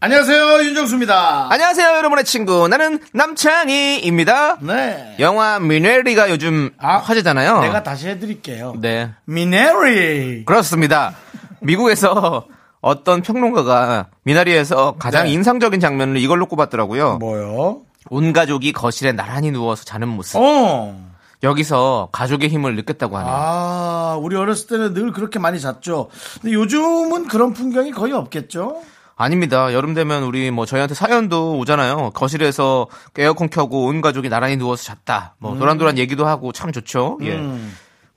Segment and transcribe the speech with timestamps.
[0.00, 1.48] 안녕하세요 윤정수입니다.
[1.50, 2.68] 안녕하세요, 여러분의 친구.
[2.68, 4.58] 나는 남창희입니다.
[4.60, 5.16] 네.
[5.18, 7.60] 영화 미네리가 요즘 아, 화제잖아요.
[7.62, 8.76] 내가 다시 해드릴게요.
[8.80, 9.10] 네.
[9.24, 10.44] 미네리.
[10.44, 11.16] 그렇습니다.
[11.60, 12.46] 미국에서
[12.80, 15.32] 어떤 평론가가 미나리에서 가장 네.
[15.32, 17.18] 인상적인 장면을 이걸로 꼽았더라고요.
[17.18, 17.82] 뭐요?
[18.08, 20.36] 온 가족이 거실에 나란히 누워서 자는 모습.
[20.40, 21.08] 어.
[21.42, 23.34] 여기서 가족의 힘을 느꼈다고 하네요.
[23.36, 26.08] 아, 우리 어렸을 때는 늘 그렇게 많이 잤죠.
[26.40, 28.80] 근데 요즘은 그런 풍경이 거의 없겠죠?
[29.18, 29.74] 아닙니다.
[29.74, 32.12] 여름 되면 우리 뭐 저희한테 사연도 오잖아요.
[32.14, 32.86] 거실에서
[33.18, 35.34] 에어컨 켜고 온 가족이 나란히 누워서 잤다.
[35.38, 35.58] 뭐 음.
[35.58, 37.18] 도란도란 얘기도 하고 참 좋죠.
[37.22, 37.36] 예.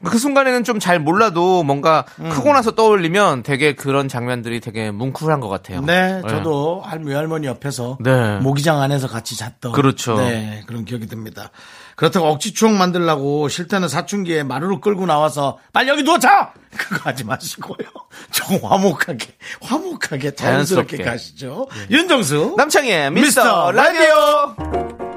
[0.03, 2.29] 그 순간에는 좀 잘 몰라도 뭔가 음.
[2.29, 5.81] 크고 나서 떠올리면 되게 그런 장면들이 되게 뭉클한 것 같아요.
[5.81, 6.27] 네, 예.
[6.29, 8.39] 저도 할머니 할머니 옆에서 네.
[8.39, 10.17] 모기장 안에서 같이 잤던 그렇죠.
[10.17, 11.51] 네, 그런 기억이 듭니다.
[11.95, 16.51] 그렇다고 억지 추억 만들려고 싫다는 사춘기에 마루로 끌고 나와서 빨리 여기 누워 자!
[16.75, 17.87] 그거 하지 마시고요.
[18.31, 19.27] 좀 화목하게,
[19.61, 21.03] 화목하게 자연스럽게 자연스럽게.
[21.03, 21.67] 가시죠.
[21.91, 22.55] 윤정수.
[22.57, 25.10] 남창희의 미스터 미스터 라디오.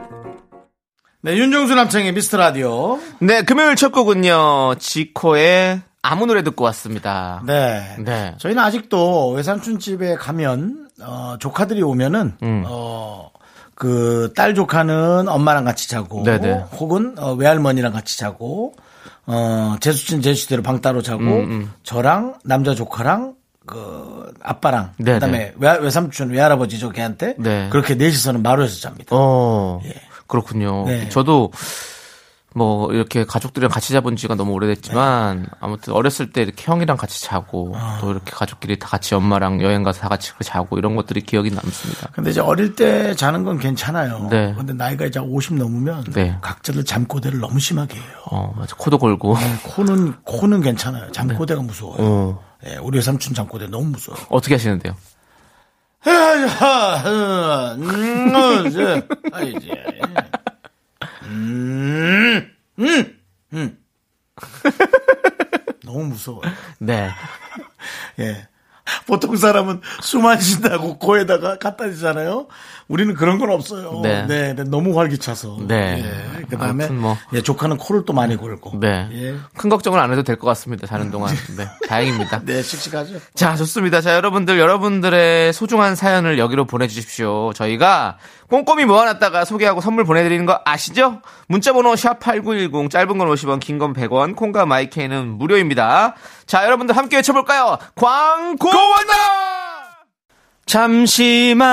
[1.24, 2.98] 네, 윤정수 남창의 미스터 라디오.
[3.18, 4.74] 네, 금요일 첫 곡은요.
[4.78, 7.42] 지코의 아무 노래 듣고 왔습니다.
[7.46, 7.96] 네.
[7.98, 8.34] 네.
[8.36, 12.64] 저희는 아직도 외삼촌 집에 가면, 어, 조카들이 오면은, 음.
[12.66, 13.30] 어,
[13.74, 16.66] 그, 딸 조카는 엄마랑 같이 자고, 네네.
[16.78, 18.74] 혹은, 어, 외할머니랑 같이 자고,
[19.24, 23.32] 어, 제수친 제수대로 방 따로 자고, 음, 저랑 남자 조카랑,
[23.64, 25.14] 그, 아빠랑, 네네.
[25.14, 27.36] 그 다음에 외, 외삼촌, 외할아버지죠, 걔한테.
[27.38, 27.70] 네.
[27.70, 29.16] 그렇게 넷이서는 마루에서 잡니다.
[29.18, 29.80] 어,
[30.34, 30.84] 그렇군요.
[30.86, 31.08] 네.
[31.10, 31.52] 저도
[32.56, 37.72] 뭐 이렇게 가족들이랑 같이 자본 지가 너무 오래됐지만 아무튼 어렸을 때 이렇게 형이랑 같이 자고
[37.76, 37.98] 아.
[38.00, 42.10] 또 이렇게 가족끼리 다 같이 엄마랑 여행 가서 다 같이 자고 이런 것들이 기억이 남습니다.
[42.12, 44.28] 근데 이제 어릴 때 자는 건 괜찮아요.
[44.30, 44.54] 네.
[44.56, 46.36] 근데 나이가 이제 50 넘으면, 네.
[46.40, 48.04] 각자들 잠꼬대를 너무 심하게 해요.
[48.30, 48.74] 어, 맞아.
[48.76, 49.36] 코도 골고.
[49.64, 51.10] 코는 코는 괜찮아요.
[51.12, 51.96] 잠꼬대가 무서워요.
[51.98, 54.16] 어, 예, 우리 삼촌 잠꼬대 너무 무서워.
[54.30, 54.94] 어떻게 하시는데요?
[61.24, 63.18] 음, 음,
[63.52, 63.78] 음.
[65.84, 66.42] 너무 무서워요.
[66.78, 67.10] 네.
[68.18, 68.48] 예.
[69.06, 72.48] 보통 사람은 숨 안 쉰다고 코에다가 갖다 대잖아요.
[72.88, 74.00] 우리는 그런 건 없어요.
[74.02, 74.26] 네.
[74.26, 75.58] 네, 네, 너무 활기차서.
[75.66, 76.04] 네.
[76.50, 77.16] 그 다음에 뭐.
[77.32, 78.78] 예, 조카는 코를 또 많이 골고.
[78.78, 79.08] 네.
[79.12, 79.34] 예.
[79.56, 80.86] 큰 걱정은 안 해도 될 것 같습니다.
[80.86, 81.34] 자는 동안.
[81.56, 81.66] 네.
[81.88, 82.42] 다행입니다.
[82.44, 83.14] 네, 씩씩하죠.
[83.34, 84.00] 자, 좋습니다.
[84.02, 87.52] 자, 여러분들, 여러분들의 소중한 사연을 여기로 보내주십시오.
[87.54, 88.18] 저희가
[88.50, 91.22] 꼼꼼히 모아놨다가 소개하고 선물 보내드리는 거 아시죠?
[91.48, 96.14] 문자번호 샵8910, 짧은 건 50원, 긴 건 100원, 콩과 마이케이는 무료입니다.
[96.46, 97.78] 자, 여러분들 함께 외쳐볼까요?
[97.94, 99.53] 광고 원다!
[100.66, 101.70] 잠시만.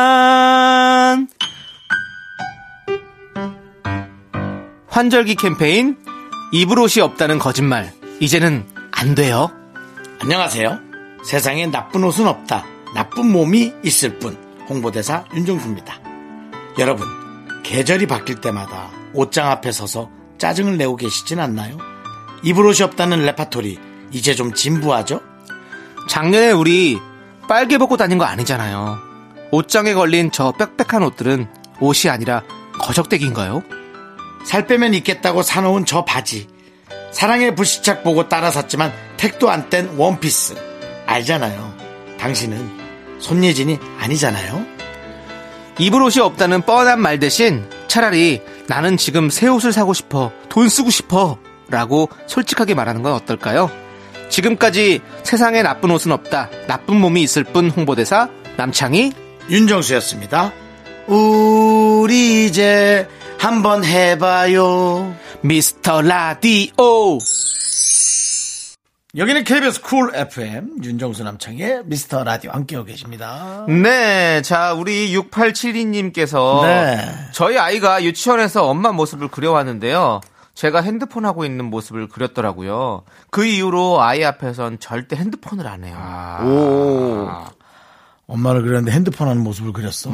[4.88, 5.98] 환절기 캠페인,
[6.52, 7.94] 입을 옷이 없다는 거짓말.
[8.20, 9.50] 이제는 안 돼요.
[10.20, 10.80] 안녕하세요.
[11.24, 12.66] 세상에 나쁜 옷은 없다.
[12.94, 14.38] 나쁜 몸이 있을 뿐.
[14.68, 16.00] 홍보대사 윤정수입니다.
[16.78, 17.08] 여러분,
[17.64, 21.78] 계절이 바뀔 때마다 옷장 앞에 서서 짜증을 내고 계시진 않나요?
[22.44, 23.80] 입을 옷이 없다는 레파토리,
[24.12, 25.22] 이제 좀 진부하죠?
[26.10, 27.00] 작년에 우리
[27.52, 28.98] 빨개 벗고 다닌 거 아니잖아요.
[29.52, 31.50] 옷장에 걸린 저 빽빽한 옷들은
[31.82, 32.44] 옷이 아니라
[32.80, 33.62] 거적대기인가요?
[34.46, 36.48] 살 빼면 있겠다고 사놓은 저 바지.
[37.12, 40.56] 사랑의 불시착 보고 따라 샀지만 택도 안 뗀 원피스.
[41.06, 41.76] 알잖아요.
[42.22, 44.66] 당신은 손예진이 아니잖아요.
[45.78, 50.90] 입을 옷이 없다는 뻔한 말 대신 차라리 나는 지금 새 옷을 사고 싶어, 돈 쓰고
[50.90, 53.70] 싶어 라고 솔직하게 말하는 건 어떨까요?
[54.32, 59.12] 지금까지 세상에 나쁜 옷은 없다, 나쁜 몸이 있을 뿐 홍보대사 남창희
[59.50, 60.52] 윤정수였습니다.
[61.08, 63.08] 우리 이제
[63.38, 65.16] 한번 해봐요.
[65.42, 66.74] 미스터 라디오
[69.18, 73.66] 여기는 KBS 쿨 FM 윤정수 남창희 미스터 라디오 함께하고 계십니다.
[73.68, 76.98] 네, 자 우리 6872님께서 네.
[77.34, 80.22] 저희 아이가 유치원에서 엄마 모습을 그려왔는데요.
[80.54, 83.04] 제가 핸드폰 하고 있는 모습을 그렸더라고요.
[83.30, 85.98] 그 이후로 아이 앞에선 절대 핸드폰을 안 해요.
[86.46, 87.30] 오.
[88.28, 90.10] 엄마를 그렸는데 핸드폰 하는 모습을 그렸어.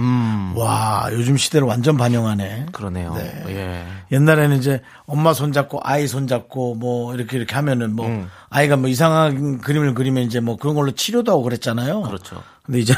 [0.55, 2.67] 와 요즘 시대를 완전 반영하네.
[2.71, 3.13] 그러네요.
[3.13, 3.43] 네.
[3.49, 3.85] 예.
[4.11, 8.09] 옛날에는 이제 엄마 손잡고 아이 손잡고 뭐 이렇게 이렇게 하면은 뭐
[8.49, 12.01] 아이가 뭐 이상한 그림을 그리면 이제 뭐 그런 걸로 치료도 하고 그랬잖아요.
[12.01, 12.41] 그렇죠.
[12.63, 12.95] 근데 이제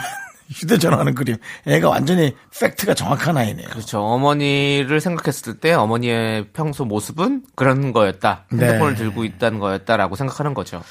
[0.50, 1.38] 휴대전화하는 그림.
[1.68, 3.68] 애가 완전히 팩트가 정확한 아이네요.
[3.70, 4.02] 그렇죠.
[4.02, 8.46] 어머니를 생각했을 때 어머니의 평소 모습은 그런 거였다.
[8.52, 8.66] 네.
[8.66, 10.82] 핸드폰을 들고 있다는 거였다라고 생각하는 거죠.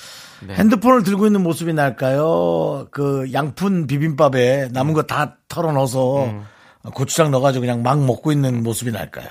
[0.46, 0.54] 네.
[0.54, 2.88] 핸드폰을 들고 있는 모습이 날까요?
[2.92, 6.44] 그 양푼 비빔밥에 남은 거 다 털어 넣어서 음.
[6.94, 9.26] 고추장 넣어가지고 그냥 막 먹고 있는 모습이 날까요?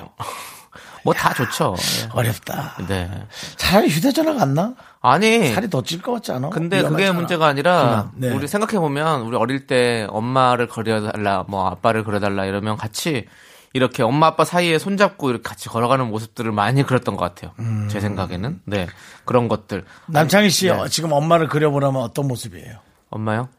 [1.03, 1.75] 뭐 다 좋죠.
[2.11, 2.75] 어렵다.
[2.81, 2.85] 예.
[2.87, 3.09] 네.
[3.55, 4.73] 차라리 휴대전화가 안 나?
[5.09, 5.53] 아니.
[5.53, 6.49] 살이 더 찔 것 같지 않아?
[6.49, 7.13] 근데 그게 위험하잖아.
[7.19, 8.29] 문제가 아니라 네.
[8.31, 13.25] 우리 생각해 보면 우리 어릴 때 엄마를 그려달라 뭐 아빠를 그려달라 이러면 같이
[13.73, 17.51] 이렇게 엄마 아빠 사이에 손잡고 이렇게 같이 걸어가는 모습들을 많이 그렸던 것 같아요.
[17.59, 17.87] 음.
[17.91, 18.87] 제 생각에는 네
[19.25, 20.71] 그런 것들 남창희 씨 네.
[20.71, 22.77] 어, 지금 엄마를 그려보라면 어떤 모습이에요?
[23.09, 23.49] 엄마요?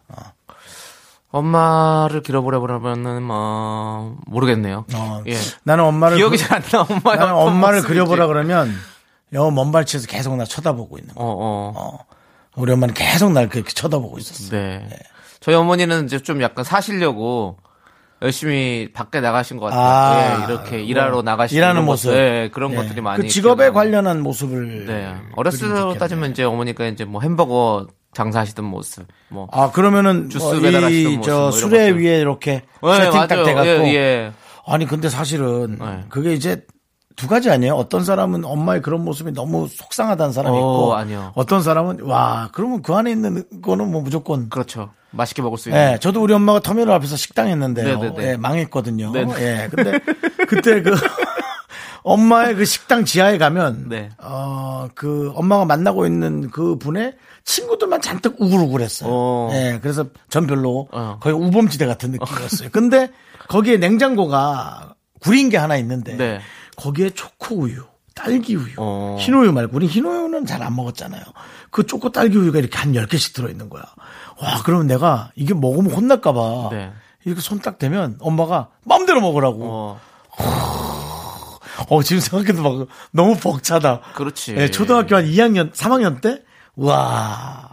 [1.31, 4.87] 엄마를 길어보려면은 뭐 모르겠네요.
[4.95, 5.37] 어, 예.
[5.63, 6.81] 나는 엄마를 기억이 그- 잘안 나.
[6.81, 8.73] 엄마 나는 엄마를 그려보라 그러면
[9.33, 11.23] 영어 먼발치에서 계속 나 쳐다보고 있는 거.
[11.23, 11.73] 어, 어.
[11.77, 11.99] 어.
[12.57, 14.51] 우리 엄마는 계속 날 그렇게 쳐다보고 있었어.
[14.51, 14.89] 네.
[15.41, 17.59] 저희 어머니는 이제 좀 약간 사시려고
[18.21, 19.81] 열심히 밖에 나가신 것 같아요.
[19.81, 22.09] 아, 예, 이렇게 일하러 나가시는 일하는 모습.
[22.09, 22.77] 것들, 예, 그런 예.
[22.77, 23.73] 것들이 많이 그 직업에 기억나요.
[23.75, 24.87] 관련한 모습을.
[24.87, 25.15] 네.
[25.37, 25.99] 어렸을 그리면 때 좋겠네.
[26.01, 31.17] 따지면 이제 어머니가 이제 뭐 햄버거 장사하시던 모습, 뭐 아 그러면 주스 뭐 배달하시던 이,
[31.19, 32.03] 모습 저 뭐 수레 것들.
[32.03, 33.45] 위에 이렇게 네, 세팅 딱 맞아요.
[33.45, 34.33] 돼갖고 예, 예.
[34.67, 36.01] 아니 근데 사실은 네.
[36.09, 36.67] 그게 이제
[37.19, 37.75] 두 가지 아니에요.
[37.75, 41.33] 어떤 사람은 엄마의 그런 모습이 너무 속상하다는 사람이 어, 있고 아니요.
[41.35, 44.91] 어떤 사람은 와 그러면 그 안에 있는 거는 뭐 무조건 그렇죠.
[45.11, 45.95] 맛있게 먹을 수 있는.
[45.95, 47.99] 예, 저도 우리 엄마가 터미널 앞에서 식당 했는데요.
[47.99, 48.25] 네네네.
[48.25, 49.11] 예, 망했거든요.
[49.11, 49.35] 네네.
[49.41, 49.99] 예, 근데
[50.47, 50.95] 그때 그
[52.05, 54.11] 엄마의 그 식당 지하에 가면 네.
[54.23, 59.11] 어, 그 엄마가 만나고 있는 그 분의 친구들만 잔뜩 우글우글했어요.
[59.13, 59.51] 어.
[59.55, 61.19] 예, 그래서 전 별로 어.
[61.21, 62.69] 거의 우범지대 같은 느낌이었어요.
[62.71, 63.11] 근데
[63.49, 66.41] 거기에 냉장고가 구린 게 하나 있는데 네.
[66.79, 67.83] 거기에 초코 우유,
[68.15, 69.17] 딸기 우유, 어.
[69.21, 71.23] 흰 우유 말고 우리 흰 우유는 잘 안 먹었잖아요.
[71.71, 73.83] 그 초코 딸기 우유가 이렇게 한 10개씩 들어 있는 거야.
[74.41, 76.69] 와, 그러면 내가 이게 먹으면 혼날까 봐.
[76.71, 76.93] 네.
[77.25, 79.65] 이렇게 손 딱 대면 엄마가 마음대로 먹으라고.
[79.65, 80.01] 어,
[81.91, 84.01] 어, 지금 생각해도 막 너무 벅차다.
[84.15, 84.55] 그렇지.
[84.57, 86.43] 예, 초등학교 한 2학년, 3학년 때?
[86.77, 87.69] 와.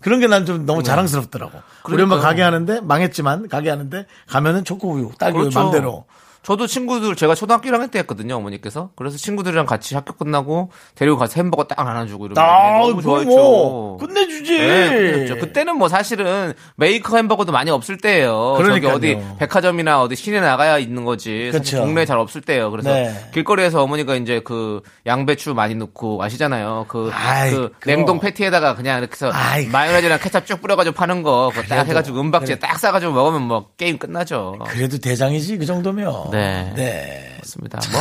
[0.00, 1.52] 그런 게 난 좀 너무 자랑스럽더라고.
[1.86, 2.20] 우리 엄마 네.
[2.20, 2.20] 그러니까요.
[2.20, 5.58] 가게 하는데, 망했지만, 가게 하는데, 가면은 초코우유, 딸기 우유 그렇죠.
[5.62, 6.04] 맘대로.
[6.44, 11.40] 저도 친구들 제가 초등학교 1학년 때 했거든요 어머니께서 그래서 친구들이랑 같이 학교 끝나고 데리고 가서
[11.40, 13.30] 햄버거 딱 나눠주고 이러면 아, 너무 좋아했죠.
[13.30, 14.58] 뭐, 끝내주지.
[14.58, 15.26] 네.
[15.40, 18.54] 그때는 뭐 사실은 메이커 햄버거도 많이 없을 때예요.
[18.58, 18.94] 저기 그러니까요.
[18.94, 21.50] 어디 백화점이나 어디 시내 나가야 있는 거지.
[21.50, 21.78] 그쵸.
[21.78, 22.70] 동네에 잘 없을 때예요.
[22.70, 23.30] 그래서 네.
[23.32, 26.86] 길거리에서 어머니가 이제 그 양배추 많이 넣고 아시잖아요.
[26.88, 27.72] 그, 아이, 그.
[27.86, 32.20] 냉동 패티에다가 그냥 이렇게 해서 아이, 마요네즈랑 케찹 쭉 뿌려가지고 파는 거 그거 딱 해가지고
[32.20, 34.58] 은박지에 딱 싸가지고 먹으면 뭐 게임 끝나죠.
[34.68, 36.33] 그래도 대장이지, 그 정도면.
[36.34, 36.72] 네.
[36.74, 37.36] 네.
[37.38, 37.80] 맞습니다.
[37.92, 38.00] 뭐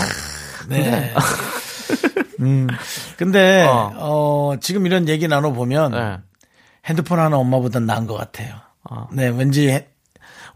[0.70, 1.14] 네.
[2.40, 2.68] 음.
[3.18, 3.92] 근데, 어.
[3.96, 4.56] 어.
[4.60, 6.18] 지금 이런 얘기 나눠보면, 네.
[6.86, 8.56] 핸드폰 하나 엄마보단 나은 것 같아요.
[8.90, 9.08] 어.
[9.14, 9.88] 네, 왠지 해-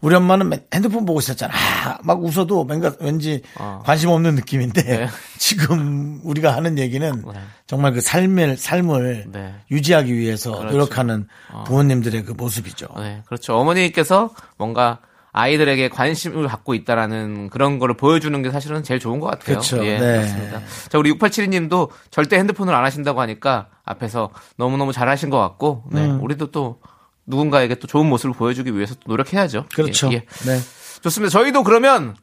[0.00, 1.52] 우리 엄마는 맨- 핸드폰 보고 있었잖아.
[1.84, 3.82] 아, 막 웃어도 뭔가 왠지 어.
[3.84, 5.08] 관심 없는 느낌인데 네.
[5.38, 7.40] 지금 우리가 하는 얘기는 네.
[7.66, 9.54] 정말 그 삶을 삶을 네.
[9.72, 10.70] 유지하기 위해서 그렇죠.
[10.76, 11.26] 노력하는
[11.66, 12.86] 부모님들의 그 모습이죠.
[12.98, 13.56] 네, 그렇죠.
[13.58, 14.98] 어머니께서 뭔가
[15.38, 19.44] 아이들에게 관심을 갖고 있다라는 그런 거를 보여주는 게 사실은 제일 좋은 것 같아요.
[19.44, 19.84] 그렇죠.
[19.84, 20.16] 예, 네.
[20.16, 20.60] 그렇습니다.
[20.88, 26.20] 자, 우리 6872님도 절대 핸드폰을 안 하신다고 하니까 앞에서 너무너무 잘하신 것 같고, 네, 음.
[26.22, 26.80] 우리도 또
[27.26, 29.66] 누군가에게 또 좋은 모습을 보여주기 위해서 또 노력해야죠.
[29.72, 30.08] 그렇죠.
[30.10, 30.24] 예, 예.
[30.44, 30.58] 네.
[31.02, 31.30] 좋습니다.
[31.30, 32.16] 저희도 그러면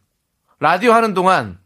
[0.59, 1.57] 라디오 하는 동안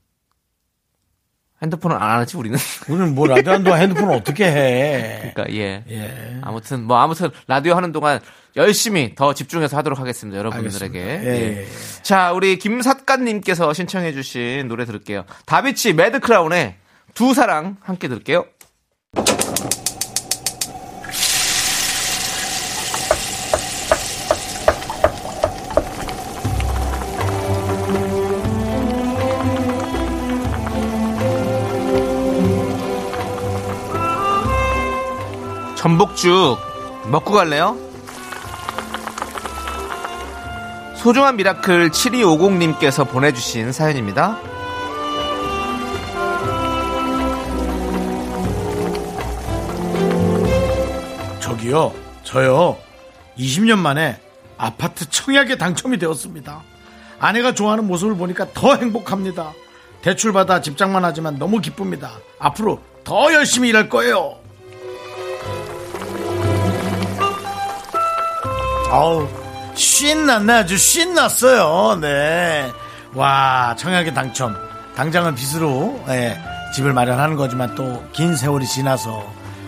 [1.61, 2.57] 핸드폰을 안 하지 우리는.
[2.87, 5.31] 우리는 뭐 라디오 한동 핸드폰을 어떻게 해?
[5.33, 5.83] 그러니까 예.
[5.89, 6.37] 예.
[6.41, 8.19] 아무튼 뭐 아무튼 라디오 하는 동안
[8.55, 10.37] 열심히 더 집중해서 하도록 하겠습니다.
[10.37, 10.99] 여러분들에게.
[10.99, 11.67] 예, 예, 예.
[12.01, 15.25] 자, 우리 김삿갓님께서 신청해주신 노래 들을게요.
[15.45, 16.75] 다비치 매드크라운의
[17.13, 18.45] 두 사랑 함께 들을게요.
[35.79, 36.59] 전복죽
[37.09, 37.77] 먹고 갈래요?
[40.98, 44.38] 소중한 miracle 7250님께서 보내주신 사연입니다.
[51.39, 51.93] 저기요,
[52.24, 52.77] 저요.
[53.38, 54.19] 20년 만에
[54.57, 56.62] 아파트 청약에 당첨이 되었습니다.
[57.19, 59.53] 아내가 좋아하는 모습을 보니까 더 행복합니다.
[60.01, 62.12] 대출받아 집장만 하지만 너무 기쁩니다.
[62.38, 64.38] 앞으로 더 열심히 일할 거예요.
[68.91, 69.27] 아우,
[69.75, 70.53] 신났네.
[70.53, 72.00] 아주 신났어요.
[72.01, 72.72] 네.
[73.13, 74.55] 와, 청약에 당첨.
[74.96, 76.38] 당장은 빚으로, 예,
[76.75, 79.25] 집을 마련하는 거지만 또 긴 세월이 지나서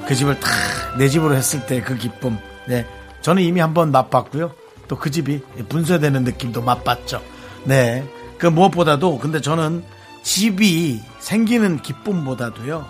[0.07, 2.37] 그 집을 탁내 집으로 했을 때 그 기쁨.
[2.67, 2.85] 네.
[3.21, 4.51] 저는 이미 한번 맛봤고요.
[4.87, 7.21] 또 그 집이 분쇄되는 느낌도 맛봤죠.
[7.63, 8.03] 네.
[8.37, 9.83] 그 무엇보다도 근데 저는
[10.23, 12.85] 집이 생기는 기쁨보다도요.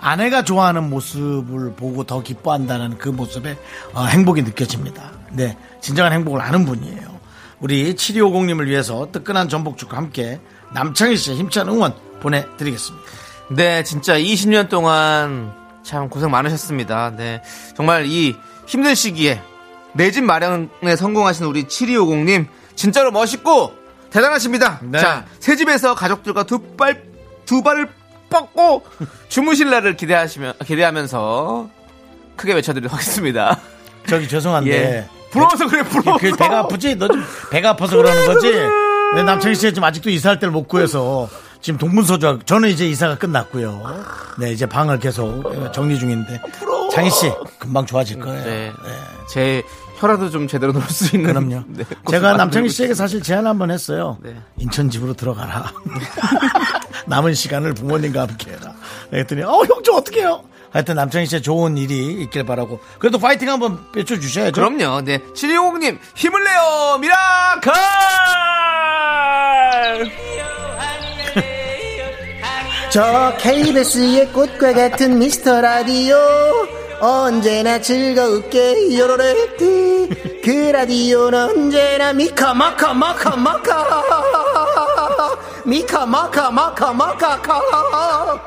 [0.00, 3.58] 아내가 좋아하는 모습을 보고 더 기뻐한다는 그 모습에
[3.92, 5.10] 어, 행복이 느껴집니다.
[5.32, 5.56] 네.
[5.80, 7.18] 진정한 행복을 아는 분이에요.
[7.60, 10.40] 우리 7250님을 위해서 뜨끈한 전복죽과 함께
[10.72, 13.06] 남창희 씨의 힘찬 응원 보내드리겠습니다.
[13.50, 17.14] 네, 진짜 20년 동안 참 고생 많으셨습니다.
[17.16, 17.42] 네.
[17.76, 19.40] 정말 이 힘든 시기에
[19.94, 23.72] 내 집 마련에 성공하신 우리 7250님 진짜로 멋있고
[24.10, 24.80] 대단하십니다.
[24.82, 25.00] 네.
[25.00, 27.02] 자, 새 집에서 가족들과 두 발,
[27.44, 27.88] 두 발을
[28.30, 28.84] 뻗고
[29.28, 31.70] 주무실 날을 기대하시면, 기대하면서
[32.36, 33.58] 크게 외쳐드리도록 하겠습니다.
[34.06, 35.17] 저기 죄송한데 예.
[35.30, 36.18] 부러워서 그래, 부러워서.
[36.18, 36.94] 그 배가 아프지?
[36.96, 38.48] 너 좀 배가 아파서 그러는 거지?
[39.14, 41.28] 왜 남창희 씨가 지금 아직도 이사할 때를 못 구해서
[41.60, 43.82] 지금 동문서주 저는 이제 이사가 끝났고요.
[44.38, 45.42] 네 이제 방을 계속
[45.72, 46.40] 정리 중인데
[46.92, 48.44] 창희 씨 금방 좋아질 거예요.
[48.44, 48.72] 네.
[49.30, 49.62] 제
[49.98, 51.32] 혀라도 좀 제대로 놀 수 있는.
[51.32, 51.64] 그럼요.
[51.68, 54.16] 네, 제가 남창희 씨에게 사실 제안 한번 했어요.
[54.22, 54.36] 네.
[54.58, 55.72] 인천 집으로 들어가라.
[57.06, 58.74] 남은 시간을 부모님과 함께 해라.
[59.10, 60.42] 그랬더니 어, 형 좀 어떻게 해요?
[60.70, 64.52] 하여튼 남창희 씨의 좋은 일이 있길 바라고 그래도 파이팅 한번 외쳐주셔야죠.
[64.52, 65.02] 그럼요.
[65.02, 65.18] 네.
[65.34, 66.98] 7250님, 힘을 내요!
[67.00, 67.72] Miracle!
[72.90, 76.16] 저 KBS의 꽃과 같은 미스터 라디오
[77.00, 83.94] 언제나 즐거울게 요로레띠 그 라디오는 언제나 미카 마카 마카 마카
[85.64, 88.40] 미카 마카 마카 마카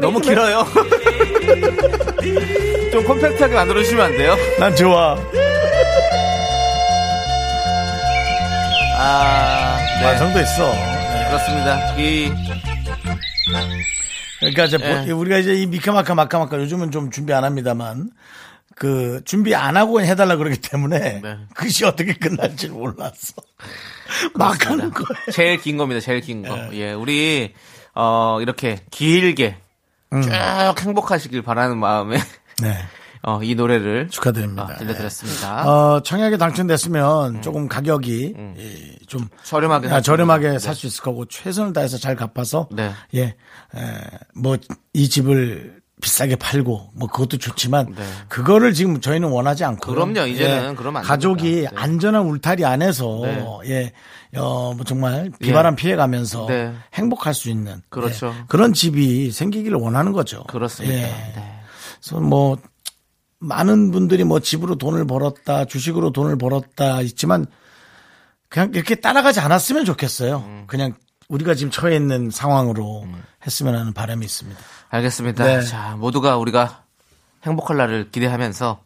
[0.00, 0.66] 너무 길어요.
[2.90, 4.36] 좀 컴팩트하게 만들어주시면 안 돼요?
[4.58, 5.16] 난 좋아.
[8.98, 10.06] 아, 네.
[10.06, 10.72] 완성도 있어.
[10.72, 11.26] 네.
[11.28, 11.94] 그렇습니다.
[11.96, 12.32] 이,
[14.40, 15.06] 그러니까 이제 예.
[15.06, 18.10] 보- 우리가 이제 이 미카마카 마카마카 요즘은 좀 준비 안 합니다만
[18.82, 21.38] 그 준비 안 하고 해달라 그러기 때문에 네.
[21.54, 23.34] 그것이 어떻게 끝날지 몰랐어.
[24.34, 25.30] 막 하는 거예요.
[25.30, 26.00] 제일 긴 겁니다.
[26.00, 26.74] 제일 긴 거.
[26.74, 27.54] 예, 우리,
[27.94, 29.56] 어, 이렇게 길게
[30.20, 32.18] 쭉 행복하시길 바라는 마음에,
[32.60, 32.76] 네.
[33.22, 34.64] 어, 이 노래를 축하드립니다.
[34.64, 35.64] 어, 들려드렸습니다.
[35.70, 41.72] 어, 청약에 당첨됐으면 조금 가격이 이, 좀 저렴하게 아, 살 저렴하게 수살수 있을 거고 최선을
[41.72, 42.90] 다해서 잘 갚아서 네.
[43.14, 43.36] 예,
[44.34, 44.56] 뭐
[44.92, 48.02] 이 집을 비싸게 팔고 뭐 그것도 좋지만 네.
[48.28, 50.26] 그거를 지금 저희는 원하지 않고 그럼요.
[50.26, 51.70] 이제는 그러면 안 가족이 됩니다.
[51.70, 51.76] 네.
[51.80, 53.46] 안전한 울타리 안에서 네.
[53.66, 56.74] 예, 어, 뭐 정말 비바람 피해가면서 네.
[56.92, 58.34] 행복할 수 있는 그렇죠.
[58.36, 60.42] 예, 그런 집이 생기기를 원하는 거죠.
[60.44, 60.94] 그렇습니다.
[60.94, 61.02] 예.
[61.02, 61.60] 네.
[62.00, 62.58] 그래서 뭐
[63.38, 67.46] 많은 분들이 뭐 집으로 돈을 벌었다, 주식으로 돈을 벌었다 있지만
[68.48, 70.44] 그냥 이렇게 따라가지 않았으면 좋겠어요.
[70.46, 70.64] 음.
[70.66, 70.94] 그냥
[71.32, 73.06] 우리가 지금 처해 있는 상황으로
[73.46, 74.60] 했으면 하는 바람이 있습니다.
[74.90, 75.44] 알겠습니다.
[75.44, 75.62] 네.
[75.62, 76.82] 자, 모두가 우리가
[77.44, 78.80] 행복할 날을 기대하면서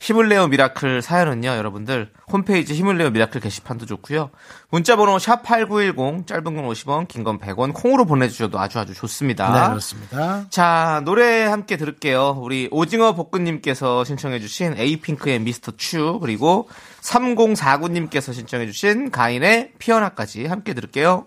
[0.00, 4.30] 힘을 내요 miracle 사연은요, 여러분들 홈페이지 힘을 내요 miracle 게시판도 좋고요.
[4.70, 8.94] 문자 번호 샵 #8910 짧은 건 50원, 긴 건 100원 콩으로 보내 주셔도 아주 아주
[8.94, 9.52] 좋습니다.
[9.52, 10.46] 네, 그렇습니다.
[10.50, 12.38] 자, 노래 함께 들을게요.
[12.40, 16.68] 우리 오징어 볶음 님께서 신청해 주신 에이핑크의 미스터 추, 그리고
[17.00, 21.26] 3049 님께서 신청해 주신 가인의 피어나까지 함께 들을게요.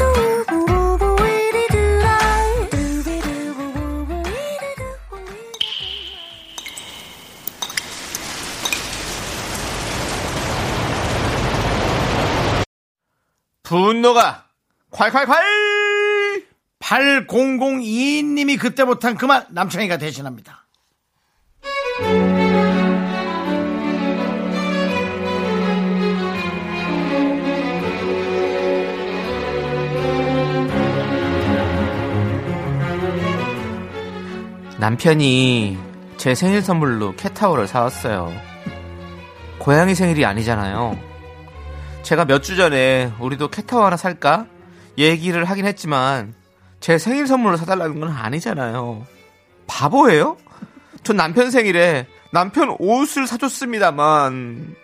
[13.71, 14.47] 분노가
[14.91, 16.45] 콸콸콸!
[16.81, 20.65] 8002님이 그때 못한 그 말 남창희가 대신합니다.
[34.79, 35.77] 남편이
[36.17, 38.31] 제 생일 선물로 캣타워를 사왔어요.
[39.59, 40.97] 고양이 생일이 아니잖아요.
[42.03, 44.45] 제가 몇 주 전에 우리도 캣타워 하나 살까?
[44.97, 46.33] 얘기를 하긴 했지만
[46.79, 49.05] 제 생일 선물로 사달라는 건 아니잖아요.
[49.67, 50.37] 바보예요?
[51.03, 54.75] 전 남편 생일에 남편 옷을 사줬습니다만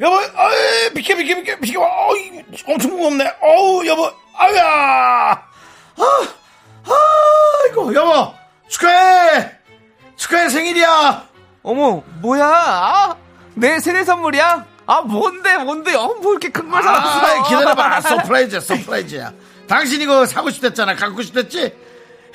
[0.00, 1.80] 여보, 어이, 비켜, 비켜, 비켜, 비켜.
[1.80, 3.24] 어이, 엄청 무겁네.
[3.40, 5.32] 어우, 여보, 아야.
[5.96, 6.02] 아,
[6.84, 6.92] 아
[7.70, 8.34] 이고, 여보,
[8.68, 9.50] 축하해.
[10.16, 10.48] 축하해.
[10.48, 11.24] 생일이야.
[11.62, 12.44] 어머, 뭐야?
[12.46, 13.16] 아,
[13.54, 14.66] 내 생일 선물이야?
[14.86, 15.94] 아, 뭔데, 뭔데?
[15.94, 17.20] 어, 뭐 이렇게 큰 걸 사왔어?
[17.38, 18.00] 아, 기다려봐.
[18.00, 19.32] 서프라이즈야, surprise야.
[19.68, 20.94] 당신 이거 사고 싶댔잖아.
[20.96, 21.72] 갖고 싶댔지?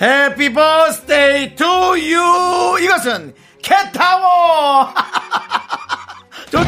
[0.02, 1.66] Happy birthday to
[2.00, 2.78] you.
[2.84, 4.94] 이것은 캣타워.
[6.52, 6.60] 저-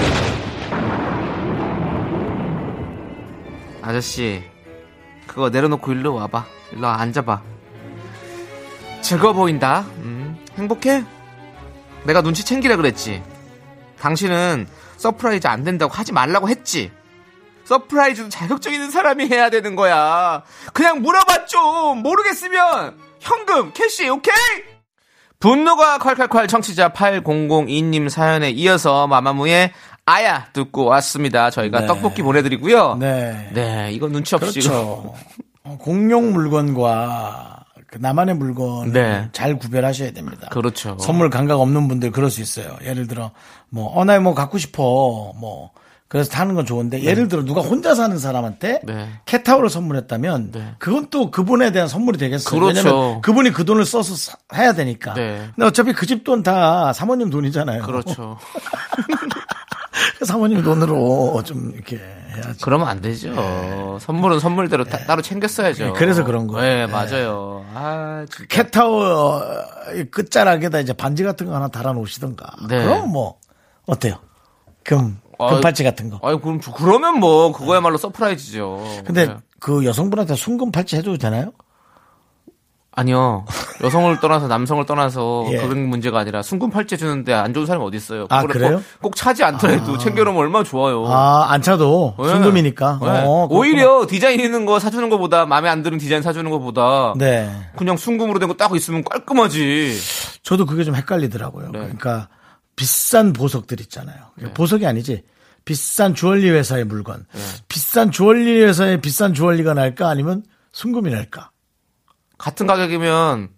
[3.81, 4.43] 아저씨,
[5.27, 6.45] 그거 내려놓고 일로 와봐.
[6.73, 7.41] 일로 와, 앉아봐.
[9.09, 9.87] 즐거워 보인다.
[9.97, 11.03] 음, 행복해?
[12.03, 13.23] 내가 눈치 챙기라 그랬지.
[13.99, 16.91] 당신은 surprise 안 된다고 하지 말라고 했지.
[17.65, 20.43] surprise도 자격증 있는 사람이 해야 되는 거야.
[20.73, 21.95] 그냥 물어봤죠.
[21.95, 24.35] 모르겠으면 현금, cash, 오케이?
[25.39, 29.73] 분노가 콸콸콸 청취자 8002님 사연에 이어서 마마무의
[30.05, 31.49] 아야 듣고 왔습니다.
[31.49, 31.87] 저희가 네.
[31.87, 32.97] 떡볶이 보내드리고요.
[32.99, 33.49] 네.
[33.53, 34.59] 네, 이거 눈치 없이.
[34.59, 35.15] 그렇죠.
[35.63, 37.58] 어, 공용 물건과 그
[37.97, 39.29] 나만의 물건 네.
[39.31, 40.47] 잘 구별하셔야 됩니다.
[40.51, 40.97] 그렇죠.
[40.99, 42.77] 선물 감각 없는 분들 그럴 수 있어요.
[42.83, 43.31] 예를 들어
[43.69, 44.83] 뭐 어나뭐 갖고 싶어
[45.35, 45.71] 뭐
[46.07, 49.09] 그래서 타는 건 좋은데 예를 들어 누가 혼자 사는 사람한테 네.
[49.25, 50.73] 캣타워를 선물했다면 네.
[50.79, 52.59] 그건 또 그분에 대한 선물이 되겠어요.
[52.59, 52.89] 그렇죠.
[52.89, 55.13] 왜냐면 그분이 그 돈을 써서 사- 해야 되니까.
[55.13, 55.49] 네.
[55.55, 57.83] 근데 어차피 그 집 돈 다 사모님 돈이잖아요.
[57.83, 58.37] 그렇죠.
[60.17, 61.97] 그 사모님 돈으로 좀 이렇게
[62.35, 62.59] 해야지.
[62.61, 63.97] 그러면 안 되죠.
[64.01, 65.85] 선물은 선물대로 따, 따로 챙겼어야죠.
[65.85, 66.61] 네, 그래서 그런 거예요.
[66.61, 66.91] 네, 네.
[66.91, 67.65] 맞아요.
[67.73, 68.45] 아, 진짜.
[68.49, 69.41] 캣타워
[70.11, 72.45] 끝자락에다 이제 반지 같은 거 하나 달아 놓으시던가.
[72.69, 72.83] 네.
[72.83, 73.39] 그럼 뭐
[73.85, 74.15] 어때요?
[74.83, 76.19] 금 아유, 금팔찌 같은 거.
[76.21, 79.03] 아이, 그럼, 저- 그러면 뭐, 그거야말로 surprise죠.
[79.05, 79.35] 근데 네.
[79.59, 81.51] 그 여성분한테 순금 팔찌 해줘도 되나요?
[82.99, 83.45] 아니요.
[83.83, 85.57] 여성을 떠나서 남성을 떠나서 예.
[85.57, 88.27] 그런 문제가 아니라 순금 팔찌 주는데 안 좋은 사람이 어디 있어요?
[88.29, 88.77] 아, 그래요?
[88.77, 91.05] 꼭, 꼭 차지 않더라도 챙겨놓으면 얼마나 좋아요.
[91.07, 92.29] 아, 안 차도 네.
[92.29, 92.99] 순금이니까.
[93.01, 93.07] 네.
[93.07, 93.59] 어, 그렇구나.
[93.59, 97.49] 오히려 디자인 있는 거 사주는 것보다 마음에 안 드는 디자인 사주는 것보다 네.
[97.77, 99.97] 그냥 순금으로 된 거 딱 있으면 깔끔하지.
[100.43, 101.67] 저도 그게 좀 헷갈리더라고요.
[101.71, 101.79] 네.
[101.79, 102.27] 그러니까
[102.75, 104.17] 비싼 보석들 있잖아요.
[104.53, 105.23] 보석이 아니지.
[105.65, 107.25] 비싼 주얼리 회사의 물건.
[107.33, 107.41] 네.
[107.67, 111.51] 비싼 주얼리 회사의 비싼 주얼리가 날까 아니면 순금이 날까?
[112.39, 113.49] 같은 가격이면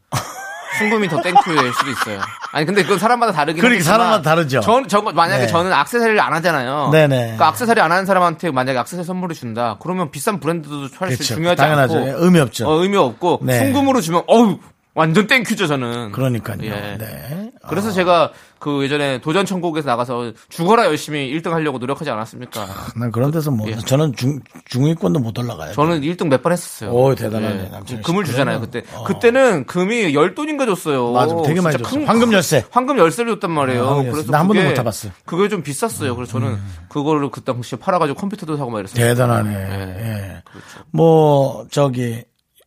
[0.78, 2.20] 순금이 더 thank you일 수도 있어요.
[2.52, 4.62] 아니 근데 그건 사람마다 다르긴 그러니까 사람마다 다르죠.
[4.62, 5.48] 전, 저 만약에 네.
[5.48, 6.90] 저는 악세사리를 안 하잖아요.
[6.92, 7.16] 네네.
[7.18, 9.78] 그러니까 악세사리 안 하는 사람한테 만약에 악세사리 선물을 준다.
[9.82, 11.24] 그러면 비싼 브랜드도 사실 그렇죠.
[11.24, 11.98] 중요하지 당연하죠.
[11.98, 12.68] 않고 의미 없죠.
[12.68, 13.60] 어, 의미 없고 네.
[13.60, 14.60] 순금으로 주면 어우
[14.94, 16.12] 완전 thank you죠 저는.
[16.14, 16.58] 그러니까요.
[16.64, 16.98] 예.
[16.98, 17.52] 네.
[17.70, 22.68] 그래서 제가 그 예전에 도전 천국에서 나가서 죽어라 열심히 1등 하려고 노력하지 않았습니까?
[22.96, 23.76] 난 그런 데서 뭐 예.
[23.76, 25.74] 저는 중 중위권도 못 올라가요.
[25.74, 26.92] 저는 1등 몇 번 했었어요.
[26.92, 28.02] 오, 대단하네, 남창희 씨.
[28.04, 28.84] 금을 주잖아요, 그때.
[28.94, 29.04] 어.
[29.04, 31.12] 그때는 금이 열 돈인가 줬어요.
[31.12, 32.00] 맞아, 되게 많이 줬어.
[32.02, 32.64] 황금 열쇠.
[32.70, 33.84] 황금 열쇠를 줬단 말이에요.
[33.90, 34.12] 아, 열쇠.
[34.12, 35.12] 그래서 나한 번도 못 타봤어요.
[35.12, 35.22] 음.
[35.26, 36.16] 그게 좀 비쌌어요.
[36.16, 38.96] 그래서 저는 그거를 그 당시에 팔아가지고 컴퓨터도 사고 막 이랬어요.
[39.04, 39.50] 대단하네.
[39.50, 39.96] 네.
[40.00, 40.44] 예.
[40.92, 42.24] 뭐 저기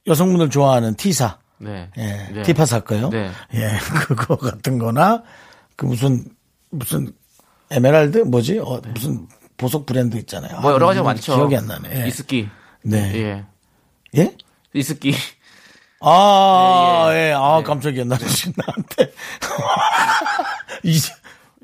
[0.08, 1.38] 여성분들 좋아하는 T사.
[1.58, 1.88] 네.
[1.96, 2.28] 예.
[2.32, 2.42] 네.
[2.42, 3.10] 티파 샀고요.
[3.10, 3.30] 네.
[3.54, 3.70] 예.
[4.16, 5.22] 그거 같은 거나
[5.76, 6.24] 그 무슨
[6.70, 7.12] 무슨
[7.70, 8.58] 에메랄드 뭐지?
[8.58, 10.60] 어, 무슨 보석 브랜드 있잖아요.
[10.60, 11.34] 뭐 여러 아, 가지가 이름이 많죠.
[11.36, 12.02] 기억이 안 나네.
[12.04, 12.08] 예.
[12.08, 12.48] 이스키.
[12.82, 13.12] 네.
[13.14, 14.20] 예.
[14.20, 14.36] 예?
[14.72, 15.14] 이스키.
[16.00, 17.32] 아, 예, 예, 예.
[17.32, 17.64] 아, 네.
[17.64, 18.04] 깜짝이야.
[18.04, 19.12] 나는 지금 나한테.
[20.84, 21.00] 이,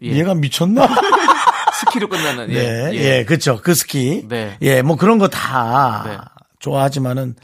[0.03, 0.13] 예.
[0.19, 0.89] 얘가 미쳤나?
[1.81, 2.51] 스키로 끝나는.
[2.51, 2.63] 예.
[2.63, 3.61] 네, 예, 그쵸.
[3.63, 4.27] 그 스키.
[4.29, 4.57] 네.
[4.63, 6.19] 예, 뭐 그런 거다 네.
[6.59, 7.37] 좋아하지만은,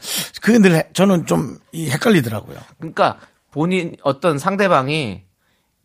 [0.75, 2.57] 해- 저는 좀이 헷갈리더라고요.
[2.79, 3.17] 그러니까
[3.51, 5.26] 본인 어떤 상대방이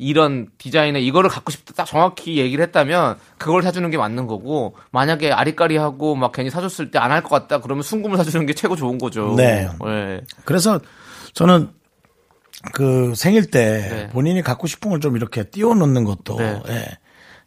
[0.02, 5.30] 이런 디자인에 이거를 갖고 싶다 딱 정확히 얘기를 했다면 그걸 사주는 게 맞는 거고 만약에
[5.32, 8.98] 아리까리하고 막 괜히 사줬을 때 안 할 것 같다 그러면 순금을 사주는 게 최고 좋은
[8.98, 9.34] 거죠.
[9.36, 9.68] 네.
[9.86, 10.20] 예.
[10.44, 10.80] 그래서
[11.34, 11.70] 저는
[12.72, 14.08] 그 생일 때 네.
[14.10, 16.60] 본인이 갖고 싶은 걸 좀 이렇게 띄워놓는 것도, 네.
[16.62, 16.72] 그렇죠.
[16.72, 16.86] 예.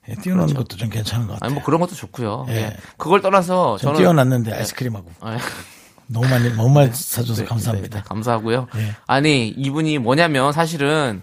[0.09, 1.47] 예, 띄워놓는 것도 좀 괜찮은 것 같아요.
[1.47, 2.45] 아니 뭐 그런 것도 좋고요.
[2.49, 2.53] 예.
[2.55, 2.77] 예.
[2.97, 5.09] 그걸 떠나서 좀 저는 띄워놨는데 아이스크림하고.
[5.27, 5.37] 예.
[6.07, 7.97] 너무 많이, 너무 많이 사줘서 감사합니다.
[7.99, 8.67] 네, 감사하고요.
[8.75, 8.95] 예.
[9.07, 11.21] 아니 이분이 뭐냐면 사실은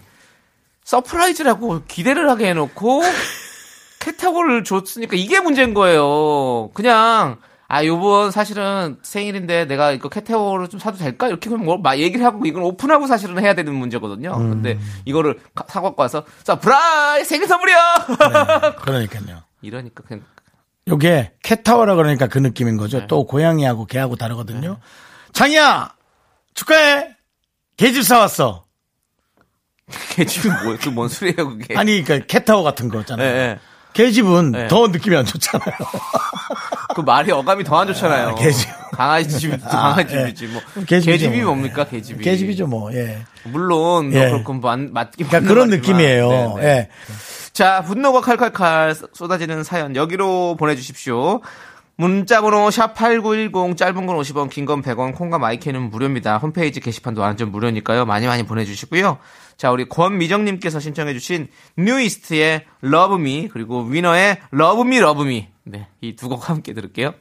[0.83, 3.01] surprise라고 기대를 하게 해놓고
[3.99, 6.69] cat tower를 줬으니까 이게 문제인 거예요.
[6.73, 7.37] 그냥
[7.69, 12.25] 아 요번 사실은 생일인데 내가 이거 cat tower를 좀 사도 될까 이렇게 그냥 뭐막 얘기를
[12.25, 14.33] 하고 이걸 오픈하고 사실은 해야 되는 문제거든요.
[14.35, 14.49] 음.
[14.49, 18.75] 근데 이거를 가- 사갖고 와서 surprise 생일 선물이야.
[18.79, 19.41] 그러니까요.
[19.61, 20.23] 이러니까 그냥
[20.89, 22.99] 요게 캣타워라 그러니까 그 느낌인 거죠.
[22.99, 23.07] 네.
[23.07, 24.77] 또 고양이하고 개하고 다르거든요.
[25.31, 25.93] 창희야
[26.53, 27.15] 축하해.
[27.77, 28.62] 개집 사왔어.
[30.15, 30.77] 개집이 뭐야?
[30.79, 31.75] 그뭔 소리예요 그게?
[31.77, 33.27] 아니 그러니까 캣타워 같은 거 예, 있잖아요.
[33.27, 33.59] 예.
[33.93, 34.67] 개집은 네.
[34.69, 35.71] 더 느낌이 안 좋잖아요.
[36.95, 38.29] 그 말이 어감이 더 안 좋잖아요.
[38.29, 38.67] 아, 개집.
[38.91, 40.33] 강아지 집이 강아지 예.
[40.33, 40.61] 집이지 뭐.
[40.85, 41.53] 개집이죠, 개집이 뭐.
[41.53, 42.23] 뭡니까 개집이?
[42.23, 42.93] 개집이죠 뭐.
[42.93, 43.19] 예.
[43.43, 44.31] 물론 뭐 예.
[44.71, 45.69] 안- 맞긴 그러니까 그런.
[45.69, 46.29] 느낌이에요.
[46.29, 46.67] 네, 네.
[46.67, 46.89] 예.
[47.51, 51.41] 자 분노가 칼칼칼 쏟아지는 사연 여기로 보내주십시오.
[51.95, 56.37] 문자번호 샵8910 짧은 건 50원 긴 건 100원 콩과 마이크는 무료입니다.
[56.39, 58.05] 홈페이지 게시판도 완전 무료니까요.
[58.05, 59.19] 많이 많이 보내주시고요.
[59.57, 65.87] 자 우리 권미정님께서 신청해 주신 뉴이스트의 Love Me 그리고 위너의 Love Me Love Me 네,
[66.01, 67.13] 이 두 곡 함께 들을게요.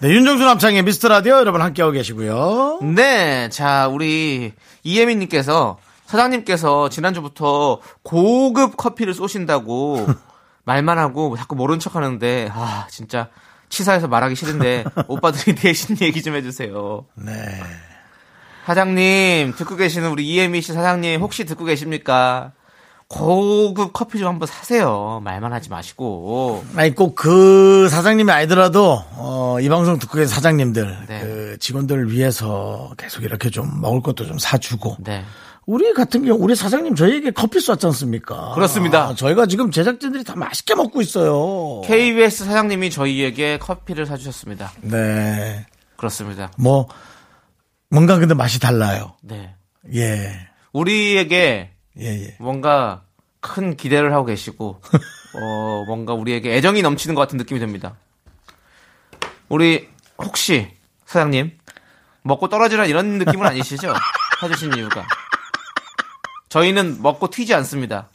[0.00, 2.80] 네, 윤정수 남창희의 미스터 라디오 여러분 함께하고 계시고요.
[2.82, 10.06] 네, 자 우리 이혜민님께서 사장님께서 지난주부터 고급 커피를 쏘신다고
[10.64, 13.30] 말만 하고 자꾸 모른 척 하는데 아 진짜
[13.70, 17.06] 치사해서 말하기 싫은데 오빠들이 대신 얘기 좀 해주세요.
[17.16, 17.32] 네.
[18.66, 22.52] 사장님 듣고 계시는 우리 이혜미 씨 사장님 혹시 듣고 계십니까?
[23.08, 25.20] 고급 커피 좀 한번 사세요.
[25.22, 26.64] 말만 하지 마시고.
[26.74, 31.20] 아니 꼭 그 사장님이 아니더라도 어, 이 방송 듣고 계신 사장님들 네.
[31.20, 35.22] 그 직원들을 위해서 계속 이렇게 좀 먹을 것도 좀 사주고 네.
[35.66, 38.52] 우리 같은 경우 우리 사장님 저희에게 커피 쐈지 않습니까?
[38.54, 39.08] 그렇습니다.
[39.08, 41.82] 아, 저희가 지금 제작진들이 다 맛있게 먹고 있어요.
[41.84, 44.72] KBS 사장님이 저희에게 커피를 사주셨습니다.
[44.82, 45.66] 네.
[45.96, 46.50] 그렇습니다.
[46.58, 46.88] 뭐
[47.94, 49.14] 뭔가 근데 맛이 달라요.
[49.22, 49.54] 네.
[49.94, 50.48] 예.
[50.72, 52.36] 우리에게 예, 예.
[52.40, 53.04] 뭔가
[53.40, 54.80] 큰 기대를 하고 계시고
[55.40, 57.94] 어 뭔가 우리에게 애정이 넘치는 것 같은 느낌이 듭니다.
[59.48, 60.68] 우리 혹시
[61.06, 61.56] 사장님
[62.22, 63.94] 먹고 떨어지라 이런 느낌은 아니시죠?
[64.40, 65.06] 사주신 이유가
[66.48, 68.08] 저희는 먹고 튀지 않습니다.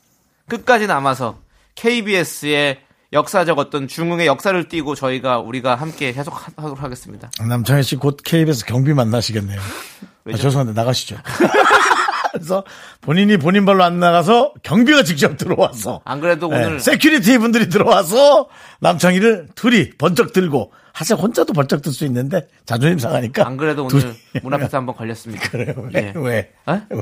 [0.49, 1.39] 끝까지 남아서
[1.75, 7.31] KBS의 역사적 어떤 중흥의 역사를 띠고 저희가 우리가 함께 해석하도록 하겠습니다.
[7.47, 9.59] 남창희 씨 곧 KBS 경비 만나시겠네요.
[10.31, 10.37] 아?
[10.37, 11.17] 죄송한데 나가시죠.
[12.31, 12.63] 그래서
[13.01, 18.47] 본인이 본인 발로 안 나가서 경비가 직접 들어와서 안 그래도 네, 오늘 security 분들이 들어와서
[18.81, 23.99] 남창희를 둘이 번쩍 들고 사실 혼자도 번쩍 들 수 있는데 자존심 상하니까 안 그래도 오늘
[24.01, 25.41] 둘이 문 앞에서 한번 걸렸습니다.
[25.49, 25.73] 그래요.
[25.91, 25.91] 왜?
[25.95, 26.13] 예.
[26.15, 26.37] 왜?
[26.69, 26.81] 에?
[26.91, 27.01] 왜?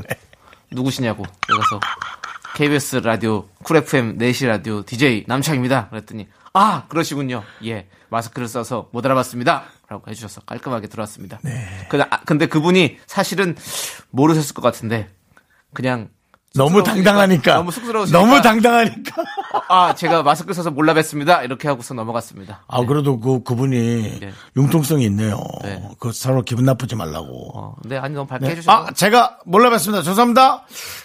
[0.70, 1.78] 누구시냐고 그래서
[2.54, 5.88] KBS 라디오 쿨 FM 4시 라디오 DJ 남창희입니다.
[5.90, 7.42] 그랬더니 아 그러시군요.
[7.64, 9.64] 예 마스크를 써서 못 알아봤습니다.
[9.88, 11.38] 라고 해주셔서 깔끔하게 들어왔습니다.
[11.88, 13.56] 그, 아, 근데 그분이 사실은
[14.10, 15.08] 모르셨을 것 같은데
[15.72, 16.10] 그냥
[16.54, 17.54] 너무 당당하니까.
[17.54, 18.18] 너무 쑥스러우시니까.
[18.18, 19.22] 너무 당당하니까.
[19.68, 21.44] 아 제가 마스크 써서 몰라 뵀습니다.
[21.44, 22.64] 이렇게 하고서 넘어갔습니다.
[22.66, 24.32] 아, 그래도 그, 그분이 네.
[24.56, 25.40] 융통성이 있네요.
[25.62, 25.82] 네.
[26.00, 27.50] 그 서로 기분 나쁘지 말라고.
[27.58, 28.52] 어, 네 아니 너무 밝게 네.
[28.52, 30.02] 해주셔서 아, 제가 몰라봤습니다.
[30.02, 30.64] 죄송합니다.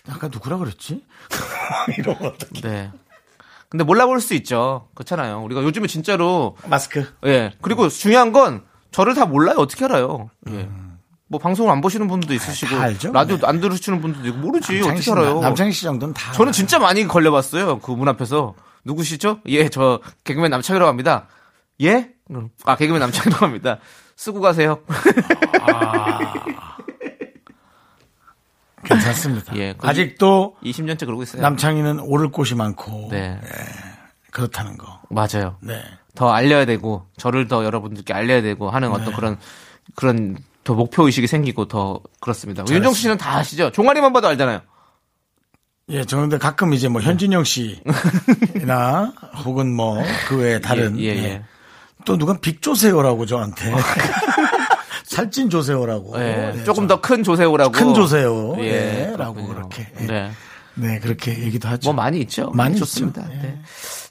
[0.09, 1.03] 아까 누구라 그랬지?
[1.97, 2.61] 이러면 어떡해.
[2.61, 2.91] 네.
[3.69, 4.87] 근데 몰라볼 수 있죠.
[4.93, 5.41] 그렇잖아요.
[5.43, 7.05] 우리가 요즘에 진짜로 마스크.
[7.25, 7.53] 예.
[7.61, 9.55] 그리고 중요한 건 저를 다 몰라요.
[9.57, 10.29] 어떻게 알아요?
[10.51, 10.69] 예.
[11.27, 12.79] 뭐 방송을 안 보시는 분도 있으시고 음.
[12.79, 13.11] 다 알죠.
[13.11, 13.47] 라디오 네.
[13.47, 15.39] 안 들으시는 분도 있고 모르지 어떻게 씨, 알아요?
[15.39, 16.31] 남창희 씨 정도는 다.
[16.33, 17.79] 저는 진짜 많이 걸려봤어요.
[17.79, 18.55] 그 문 앞에서
[18.85, 19.39] 누구시죠?
[19.47, 21.27] 예, 저 개그맨 남창이라고 합니다.
[21.81, 22.09] 예?
[22.65, 23.79] 아 개그맨 남창이라고 합니다.
[24.15, 24.81] 쓰고 가세요.
[28.83, 29.55] 괜찮습니다.
[29.55, 31.41] 예, 그 아직도 20년째 그러고 있어요.
[31.41, 33.07] 남창희는 오를 곳이 많고.
[33.11, 33.39] 네,
[34.31, 34.99] 그렇다는 거.
[35.09, 35.57] 맞아요.
[35.61, 35.81] 네.
[36.15, 38.95] 더 알려야 되고 저를 더 여러분들께 알려야 되고 하는 네.
[38.95, 39.37] 어떤 그런
[39.95, 42.63] 그런 더 목표 의식이 생기고 더 그렇습니다.
[42.69, 43.71] 윤정수 씨는 다 아시죠?
[43.71, 44.61] 종아리만 봐도 알잖아요.
[45.89, 51.07] 예, 저 근데 가끔 이제 뭐 현진영 씨나 혹은 뭐 그 외에 다른 예, 예,
[51.17, 51.23] 예.
[51.25, 51.43] 예.
[52.05, 53.73] 또 누가 빅조세호라고 저한테
[55.05, 57.71] 살찐 조세호라고 예, 예, 조금 저- 더큰 조세호라고.
[57.71, 59.45] 큰 조세호 예, 라고.
[59.45, 60.05] 그렇게 예.
[60.05, 60.31] 네.
[60.75, 61.87] 네 그렇게 얘기도 하죠.
[61.89, 62.51] 뭐 많이 있죠.
[62.53, 63.23] 많이 좋습니다.
[63.31, 63.35] 예.
[63.37, 63.61] 네.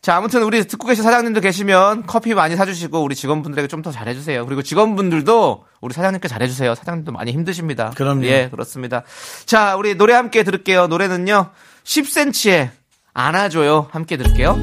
[0.00, 4.46] 자, 아무튼 우리 듣고 계신 사장님들 계시면 커피 많이 사주시고 우리 직원분들에게 좀 더 잘해주세요.
[4.46, 6.74] 그리고 직원분들도 우리 사장님께 잘해주세요.
[6.76, 7.90] 사장님도 많이 힘드십니다.
[7.96, 8.24] 그럼요.
[8.26, 9.02] 예, 그렇습니다.
[9.44, 10.86] 자, 우리 노래 함께 들을게요.
[10.86, 11.50] 노래는요,
[11.84, 12.70] 10cm의
[13.12, 13.88] 안아줘요.
[13.90, 14.56] 함께 들을게요.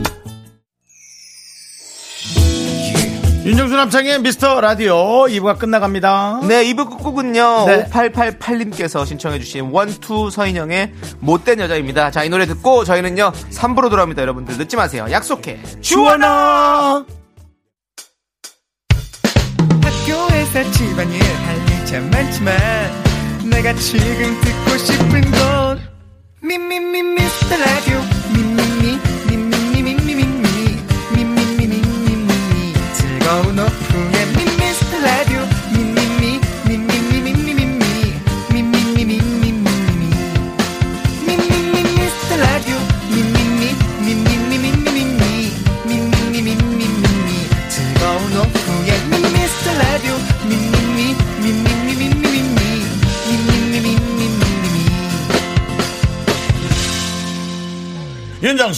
[3.50, 6.42] 윤정수 남창의 미스터 라디오 2부가 끝나갑니다.
[6.48, 7.86] 네, 2부 끝곡은요, 네.
[7.90, 12.12] 5888님께서 신청해주신 원투 서인영의 못된 여자입니다.
[12.12, 14.22] 자, 이 노래 듣고 저희는요, 3부로 돌아옵니다.
[14.22, 15.08] 여러분들 늦지 마세요.
[15.10, 15.58] 약속해.
[15.82, 17.04] 주원아
[19.82, 22.56] 학교에서 집안일 할일참 많지만
[23.50, 25.80] 내가 지금 듣고 싶은 건
[26.44, 28.00] 미미미 미스터 라디오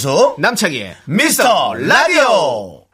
[0.02, 2.86] 윤정수 남창희의 미스터 라디오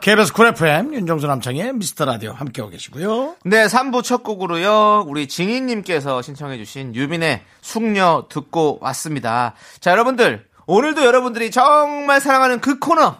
[0.00, 3.36] KBS 쿨 FM 윤정수 남창희의 미스터 라디오 함께하고 계시고요.
[3.44, 5.04] 네, 3부 첫 곡으로요.
[5.06, 9.54] 우리 진희님께서 신청해 주신 유빈의 숙녀 듣고 왔습니다.
[9.80, 10.46] 자, 여러분들.
[10.66, 13.18] 오늘도 여러분들이 정말 사랑하는 그 코너.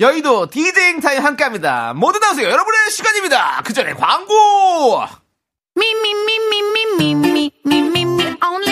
[0.00, 1.92] 여의도 디제잉 타임 함께 합니다.
[1.94, 2.48] 모두 나오세요.
[2.48, 3.60] 여러분의 시간입니다.
[3.66, 5.02] 그 전에 광고!
[5.76, 5.92] Me,
[8.42, 8.71] only.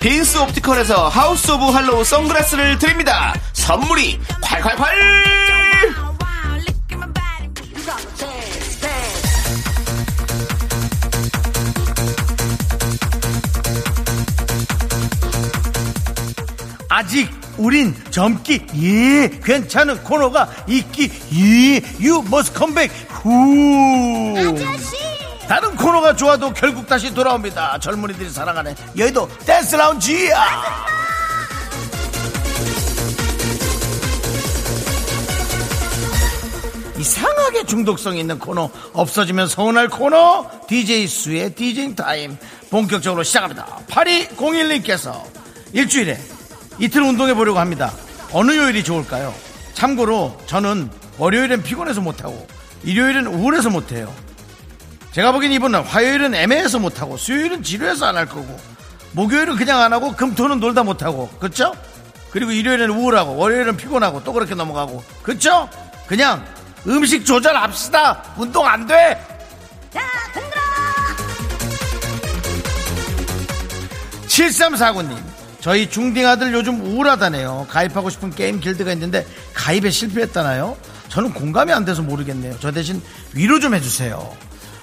[0.00, 3.34] 빈스 옵티컬에서 하우스 오브 할로우 선글라스를 드립니다.
[3.52, 5.96] 선물이 콸콸콸!
[16.88, 17.28] 아직
[17.58, 24.34] 우린 젊기에 괜찮은 코너가 있기에 You must come back 후
[25.48, 27.78] 다른 코너가 좋아도 결국 다시 돌아옵니다.
[27.78, 30.86] 젊은이들이 사랑하는 여의도 댄스 라운지야.
[36.98, 42.36] 이상하게 중독성 있는 코너 없어지면 서운할 코너 DJ 수의 DJ 타임.
[42.70, 43.64] 본격적으로 시작합니다.
[43.88, 45.22] 8201님께서
[45.72, 46.18] 일주일에
[46.78, 47.92] 이틀 운동해 보려고 합니다.
[48.32, 49.32] 어느 요일이 좋을까요?
[49.74, 52.46] 참고로 저는 월요일엔 피곤해서 못하고
[52.82, 54.12] 일요일은 우울해서 못해요
[55.16, 58.60] 제가 보기엔 이분은 화요일은 애매해서 못하고 수요일은 지루해서 안 할 거고
[59.12, 61.72] 목요일은 그냥 안 하고 금토는 놀다 못하고 그쵸?
[62.30, 65.70] 그리고 일요일은 우울하고 월요일은 피곤하고 또 그렇게 넘어가고 그쵸?
[66.06, 66.44] 그냥
[66.86, 69.18] 음식 조절합시다 운동 안돼
[74.28, 75.16] 7349님
[75.60, 80.76] 저희 중딩 아들 요즘 우울하다네요 가입하고 싶은 게임 길드가 있는데 가입에 실패했다나요?
[81.08, 83.00] 저는 공감이 안 돼서 모르겠네요 저 대신
[83.32, 84.36] 위로 좀 해주세요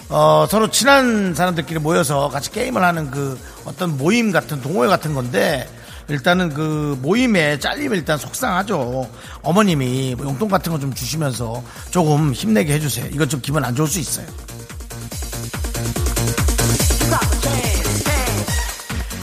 [0.10, 5.68] 어, 서로 친한 사람들끼리 모여서 같이 게임을 하는 그 어떤 모임 같은 동호회 같은 건데
[6.10, 9.10] 일단은 그 모임에 잘리면 일단 속상하죠.
[9.42, 13.08] 어머님이 뭐 용돈 같은 거 좀 주시면서 조금 힘내게 해주세요.
[13.12, 14.28] 이건 좀 기분 안 좋을 수 있어요.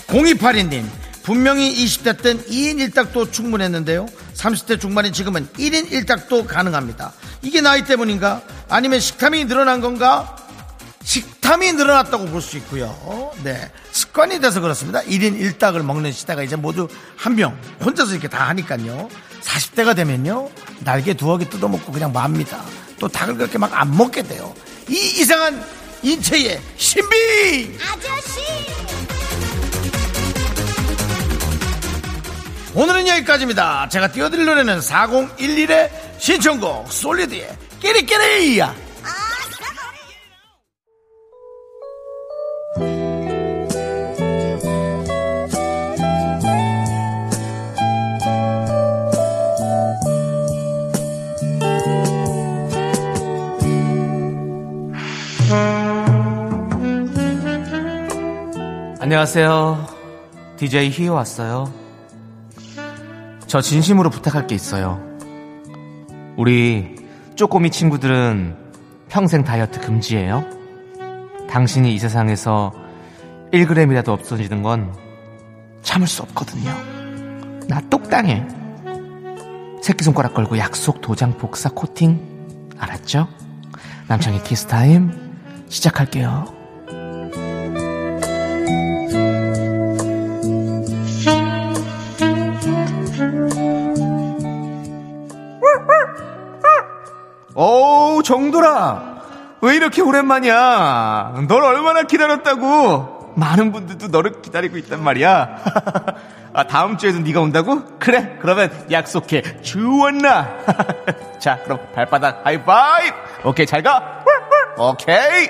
[0.08, 0.84] 0282님,
[1.22, 4.06] 분명히 20대 땐 2인 1닭도 충분했는데요.
[4.34, 7.12] 30대 중반인 지금은 1인 1닭도 가능합니다.
[7.42, 8.42] 이게 나이 때문인가?
[8.68, 10.36] 아니면 식탐이 늘어난 건가?
[11.04, 13.32] 식탐이 늘어났다고 볼 수 있고요.
[13.42, 13.70] 네.
[13.92, 15.00] 습관이 돼서 그렇습니다.
[15.02, 19.08] 1인 1닭을 먹는 시대가 이제 모두 한 명, 혼자서 이렇게 다 하니까요.
[19.42, 20.50] 40대가 되면요.
[20.80, 22.60] 날개 두어 개 뜯어먹고 그냥 맙니다.
[22.98, 24.54] 또 닭을 그렇게 막 안 먹게 돼요.
[24.88, 25.64] 이 이상한
[26.02, 27.78] 인체의 신비!
[32.74, 33.88] 오늘은 여기까지입니다.
[33.88, 37.48] 제가 띄워드릴 노래는 4011의 신청곡 솔리드의
[37.80, 38.74] 끼리끼리야.
[59.10, 59.88] 안녕하세요.
[60.56, 61.74] DJ 희호 왔어요.
[63.48, 65.00] 저 진심으로 부탁할 게 있어요.
[66.36, 66.94] 우리
[67.34, 68.56] 쪼꼬미 친구들은
[69.08, 70.44] 평생 다이어트 금지예요.
[71.50, 72.72] 당신이 이 세상에서
[73.52, 74.94] 1g이라도 없어지는 건
[75.82, 76.70] 참을 수 없거든요.
[77.66, 78.46] 나 똑당해.
[79.82, 82.68] 새끼손가락 걸고 약속 도장 복사 코팅.
[82.78, 83.26] 알았죠?
[84.06, 85.10] 남창희의 키스타임
[85.68, 86.59] 시작할게요
[99.70, 101.44] 왜 이렇게 오랜만이야?
[101.46, 103.34] 널 얼마나 기다렸다고?
[103.36, 105.58] 많은 분들도 너를 기다리고 있단 말이야.
[106.52, 107.84] 아 다음 주에도 네가 온다고?
[108.00, 109.42] 그래 그러면 약속해.
[109.62, 110.48] 주원나
[111.38, 113.14] 자 그럼 발바닥 하이파이브.
[113.44, 114.24] 오케이 잘 가.
[114.76, 115.48] 오케이.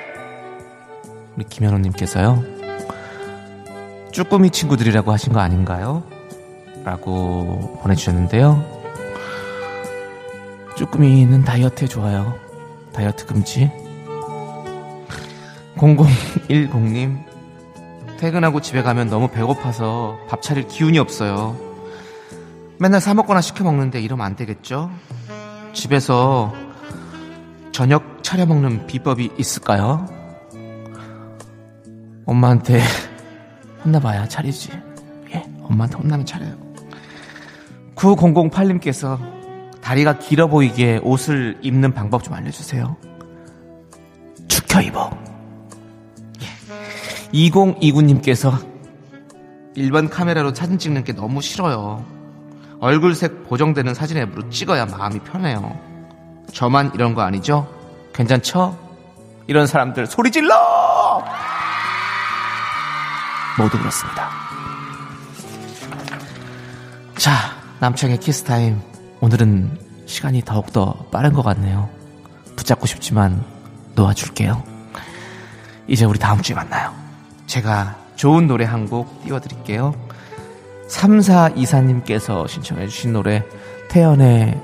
[1.37, 2.45] 우리 김현우님께서요.
[4.13, 6.03] 쭈꾸미 친구들이라고 하신 거 아닌가요?
[6.85, 8.81] 라고 보내주셨는데요.
[10.77, 12.35] 쭈꾸미는 다이어트에 좋아요.
[12.93, 13.71] 다이어트 금지.
[15.81, 17.25] 0010님,
[18.19, 21.57] 퇴근하고 집에 가면 너무 배고파서 밥 차릴 기운이 없어요.
[22.79, 24.91] 맨날 사 먹거나 시켜 먹는데 이러면 안 되겠죠?
[25.73, 26.53] 집에서
[27.73, 30.07] 저녁 차려 먹는 비법이 있을까요?
[32.27, 32.83] 엄마한테
[33.85, 34.71] 혼나봐야 차리지.
[35.35, 36.57] 예, 엄마한테 혼나면 차려요.
[37.95, 39.19] 9008님께서
[39.81, 42.97] 다리가 길어 보이게 옷을 입는 방법 좀 알려주세요.
[44.47, 45.30] 축혀 입어.
[47.33, 48.53] 2029님께서
[49.75, 52.05] 일반 카메라로 사진 찍는 게 너무 싫어요.
[52.81, 55.79] 얼굴색 보정되는 사진 앱으로 찍어야 마음이 편해요.
[56.53, 57.69] 저만 이런 거 아니죠?
[58.13, 58.77] 괜찮죠?
[59.47, 60.55] 이런 사람들 소리 질러!
[63.59, 64.31] 모두 그렇습니다.
[67.17, 67.33] 자,
[67.81, 68.81] 남창희의 키스타임.
[69.21, 71.89] 오늘은 시간이 더욱더 빠른 것 같네요.
[72.57, 73.45] 붙잡고 싶지만
[73.95, 74.63] 놓아줄게요.
[75.87, 77.00] 이제 우리 다음 주에 만나요.
[77.51, 79.93] 제가 좋은 노래 한 곡 띄워드릴게요.
[80.89, 83.43] 3424님께서 신청해주신 노래
[83.89, 84.57] 태연의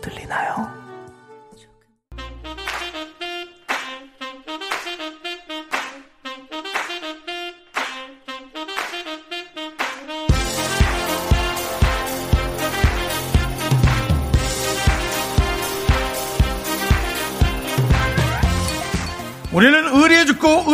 [0.00, 0.41] 들리나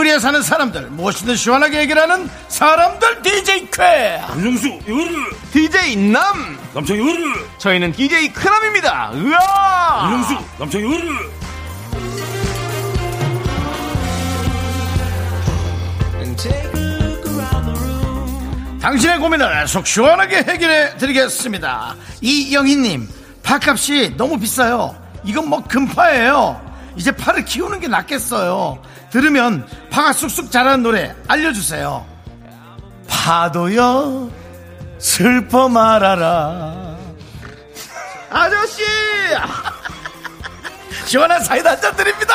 [0.08, 4.20] 의리에 사는 사람들 무엇이든 시원하게 해결하는 사람들 DJ 쾌!
[4.36, 4.80] 윤정수
[5.52, 6.58] DJ 남!
[6.74, 9.12] 이거를 저희는 DJ 크남입니다.
[9.14, 10.10] 으아!
[10.58, 11.08] 윤정수 이거를
[18.80, 21.96] 당신의 고민을 속 시원하게 해결해 드리겠습니다.
[22.22, 23.08] 이영희님
[23.42, 24.96] 파값이 너무 비싸요.
[25.24, 26.67] 이건 뭐 금파예요
[26.98, 32.04] 이제 파를 키우는 게 낫겠어요 들으면 파가 쑥쑥 자라는 노래 알려주세요
[33.06, 34.30] 파도여
[34.98, 36.96] 슬퍼 말아라
[38.30, 38.82] 아저씨
[41.06, 42.34] 시원한 사이다 한 잔 드립니다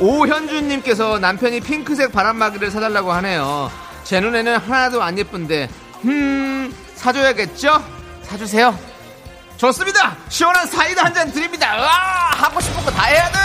[0.00, 3.68] 오현주님께서 남편이 핑크색 바람막이를 사달라고 하네요.
[4.04, 5.68] 제 눈에는 하나도 안 예쁜데,
[6.04, 7.82] 음, 사줘야겠죠?
[8.22, 8.78] 사주세요.
[9.58, 10.16] 좋습니다!
[10.28, 11.76] 시원한 사이다 한 잔 드립니다!
[11.76, 11.86] 와!
[12.36, 13.38] 하고 싶은 거 다 해야 돼!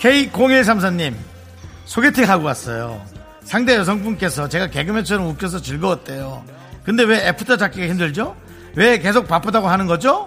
[0.00, 1.14] K0134님
[1.86, 3.00] 소개팅 하고 왔어요
[3.44, 6.44] 상대 여성분께서 제가 개그맨처럼 웃겨서 즐거웠대요
[6.84, 8.36] 근데 왜 애프터 잡기가 힘들죠?
[8.74, 10.26] 왜 계속 바쁘다고 하는 거죠?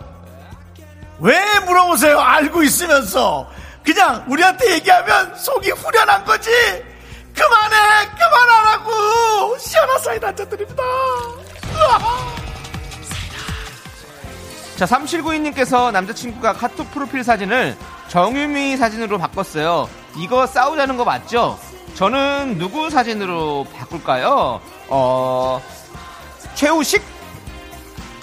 [1.20, 3.50] 왜 물어보세요 알고 있으면서
[3.84, 6.50] 그냥 우리한테 얘기하면 속이 후련한 거지
[7.36, 7.76] 그만해
[8.18, 10.84] 그만하라고 시원한 사이다 한 잔 드립니다
[11.74, 12.45] 으아.
[14.76, 17.78] 자, 3792님께서 남자친구가 카톡 프로필 사진을
[18.10, 19.90] 정유미 사진으로 바꿨어요.
[20.18, 21.58] 이거 싸우자는 거 맞죠?
[21.96, 24.60] 저는 누구 사진으로 바꿀까요?
[24.90, 25.62] 어,
[26.56, 27.02] 최우식?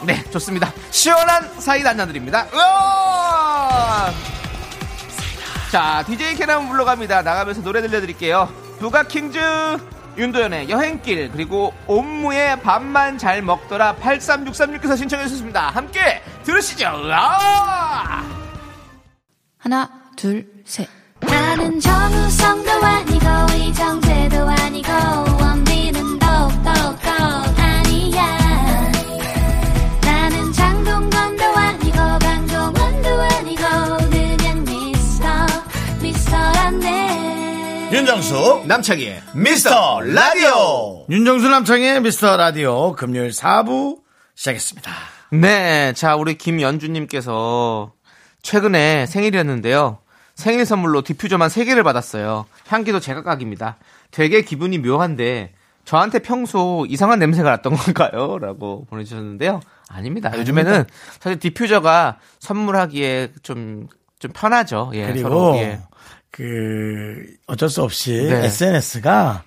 [0.05, 0.73] 네, 좋습니다.
[0.91, 2.47] 시원한 사이다 한잔 드립니다.
[2.53, 4.13] 으아!
[5.71, 7.23] 자, DJ 캐남 불러갑니다.
[7.23, 8.47] 나가면서 노래 들려드릴게요.
[8.79, 9.39] 부가킹즈,
[10.17, 15.71] 윤도현의 여행길, 그리고 옴무의 밥만 잘 먹더라 8363님께서 신청해 주셨습니다.
[15.71, 16.87] 함께 들으시죠.
[16.87, 18.23] 으아!
[19.59, 20.89] 하나, 둘, 셋.
[21.21, 22.62] 나는 정우성
[38.13, 44.01] 윤정수 남창희의 미스터 라디오 윤정수 남창희의 미스터 라디오 금요일 4부
[44.35, 44.93] 시작했습니다
[45.31, 47.95] 네, 자, 우리 김연주님께서
[48.43, 50.01] 최근에 생일이었는데요.
[50.35, 52.45] 생일 선물로 디퓨저만 3개를 받았어요.
[52.69, 53.79] 향기도 제각각입니다.
[54.11, 55.55] 되게 기분이 묘한데,
[55.87, 58.39] 저한테 평소 이상한 냄새가 났던 건가요?
[58.39, 59.61] 라고 보내주셨는데요.
[59.89, 60.31] 아닙니다.
[60.37, 60.85] 요즘에는
[61.19, 63.87] 사실 디퓨저가 선물하기에 좀,
[64.19, 64.91] 좀 편하죠.
[64.93, 65.81] 예, 그리고 서로, 예.
[66.33, 68.47] 그 어쩔 수 없이 네.
[68.47, 69.45] SNS가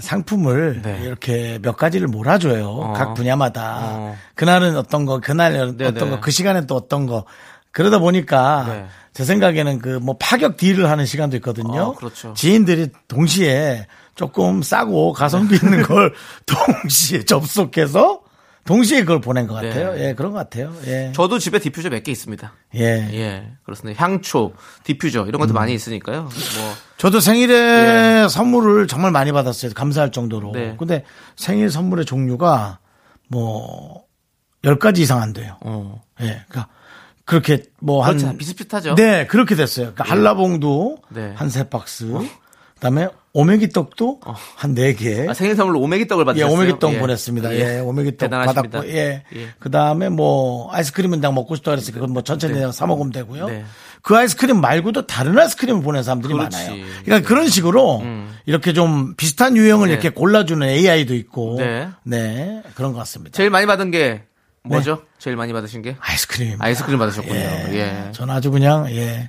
[0.00, 1.00] 상품을 네.
[1.04, 2.68] 이렇게 몇 가지를 몰아줘요.
[2.68, 2.92] 어.
[2.92, 3.78] 각 분야마다.
[3.82, 4.16] 어.
[4.34, 6.16] 그날은 어떤 거, 그날 네, 어떤 네.
[6.16, 7.24] 거, 그 시간엔 또 어떤 거.
[7.70, 8.86] 그러다 보니까 네.
[9.12, 11.80] 제 생각에는 그 뭐 파격 딜을 하는 시간도 있거든요.
[11.82, 12.34] 어, 그렇죠.
[12.34, 16.12] 지인들이 동시에 조금 싸고 가성비 있는 걸
[16.46, 18.20] 동시에 접속해서
[18.66, 19.68] 동시에 그걸 보낸 것 네.
[19.68, 19.98] 같아요.
[19.98, 20.72] 예, 그런 것 같아요.
[20.86, 21.12] 예.
[21.14, 22.52] 저도 집에 디퓨저 몇 개 있습니다.
[22.76, 22.80] 예.
[23.12, 24.02] 예, 그렇습니다.
[24.02, 24.52] 향초,
[24.84, 26.22] 디퓨저 이런 것도 많이 있으니까요.
[26.22, 26.30] 뭐
[26.98, 29.72] 저도 생일에 선물을 정말 많이 받았어요.
[29.74, 30.52] 감사할 정도로.
[30.52, 30.76] 네.
[30.78, 31.04] 근데
[31.36, 32.78] 생일 선물의 종류가
[33.28, 34.04] 뭐
[34.62, 35.56] 10가지 이상 안 돼요.
[35.62, 36.02] 어.
[36.20, 36.42] 예.
[36.48, 36.68] 그러니까
[37.24, 38.36] 그렇게 뭐한 그렇죠.
[38.36, 38.94] 비슷비슷하죠.
[38.94, 39.92] 네, 그렇게 됐어요.
[39.94, 41.32] 그러니까 한라봉도 네.
[41.36, 42.12] 한 세 박스.
[42.74, 44.20] 그다음에 오메기 떡도
[44.54, 45.26] 한 네 개.
[45.28, 46.54] 아, 생일 선물로 오메기 떡을 예, 받으셨어요?
[46.54, 46.98] 오메기 떡 예.
[46.98, 47.54] 보냈습니다.
[47.56, 48.62] 예, 오메기 떡 대단하십니다.
[48.62, 49.24] 받았고, 예.
[49.34, 49.48] 예.
[49.58, 53.48] 그 다음에 뭐, 아이스크림은 그냥 먹고 싶다 그랬으니까, 그건 뭐 천천히 그냥 사 먹으면 되고요.
[53.48, 53.64] 네.
[54.00, 56.56] 그 아이스크림 말고도 다른 아이스크림을 보낸 사람들이 그렇지.
[56.56, 56.84] 많아요.
[57.04, 58.02] 그러니까 그런 식으로,
[58.46, 59.92] 이렇게 좀 비슷한 유형을 네.
[59.92, 61.56] 이렇게 골라주는 AI도 있고.
[61.58, 61.88] 네.
[62.04, 62.62] 네.
[62.74, 63.36] 그런 것 같습니다.
[63.36, 64.22] 제일 많이 받은 게
[64.62, 65.02] 뭐죠?
[65.18, 65.96] 제일 많이 받으신 게?
[66.00, 66.56] 아이스크림.
[66.58, 67.34] 아이스크림 받으셨군요.
[67.34, 67.68] 예.
[67.72, 68.12] 예.
[68.12, 69.28] 전 아주 그냥, 예.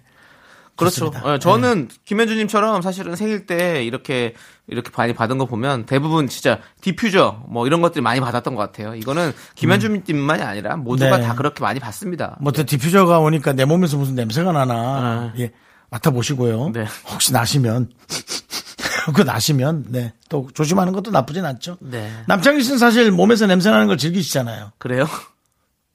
[0.78, 1.12] 그렇죠.
[1.24, 4.36] 어, 저는 김현주님처럼 사실은 생일 때 이렇게
[4.68, 8.96] 이렇게 많이 받은 거 보면 대부분 진짜 디퓨저 뭐 이런 것들이 많이 받았던 것 같아요.
[8.96, 11.26] 이거는 김현주님만이 아니라 모두가 네.
[11.26, 12.38] 다 그렇게 많이 받습니다.
[12.40, 15.34] 뭐, 또 디퓨저가 오니까 내 몸에서 무슨 냄새가 나나.
[15.40, 15.52] 예.
[15.90, 16.72] 맡아보시고요.
[16.74, 16.86] 네.
[17.10, 17.90] 혹시 나시면.
[19.16, 20.14] 그 나시면, 네.
[20.28, 21.78] 또 조심하는 것도 나쁘진 않죠.
[21.80, 22.12] 네.
[22.28, 24.74] 남창희 씨는 사실 몸에서 냄새 나는 걸 즐기시잖아요.
[24.78, 25.08] 그래요?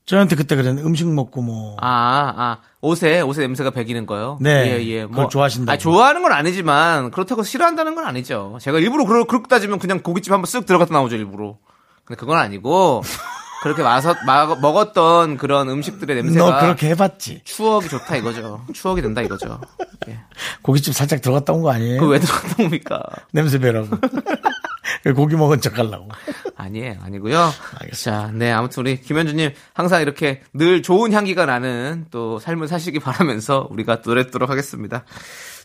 [0.05, 1.77] 저한테 그때 그랬는데 음식 먹고 뭐.
[1.81, 4.37] 아, 아, 옷에, 옷에 냄새가 배기는 거요?
[4.41, 4.79] 네.
[4.79, 5.03] 예, 예.
[5.07, 5.73] 그걸 좋아하신다고.
[5.73, 8.59] 아, 좋아하는 건 아니지만, 그렇다고 싫어한다는 건 아니죠.
[8.61, 11.57] 제가 일부러, 그러, 그렇게 따지면 그냥 고깃집 한번 쓱 들어갔다 나오죠, 일부러.
[12.05, 13.03] 근데 그건 아니고,
[13.63, 16.45] 그렇게 마서, 마, 먹었던 그런 음식들의 냄새가.
[16.51, 17.43] 너 그렇게 해봤지.
[17.45, 18.67] 추억이 좋다 이거죠.
[18.75, 19.61] 추억이 된다 이거죠.
[20.09, 20.19] 예.
[20.63, 22.01] 고깃집 살짝 들어갔다 온 거 아니에요?
[22.01, 23.01] 그 왜 들어갔다 옵니까?
[23.33, 23.87] 냄새 배라고.
[25.15, 26.09] 고기 먹은 척 하려고.
[26.57, 27.51] 아니에요, 아니고요.
[27.95, 33.69] 자, 네, 아무튼 우리 김현주님 항상 이렇게 늘 좋은 향기가 나는 또 삶을 사시기 바라면서
[33.71, 35.05] 우리가 노래 듣도록 하겠습니다.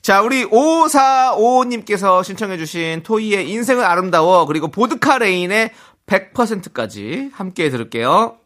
[0.02, 5.72] 자, 우리 5455님께서 신청해주신 토이의 인생은 아름다워 그리고 보드카 레인의
[6.06, 8.38] 100%까지 함께 들을게요.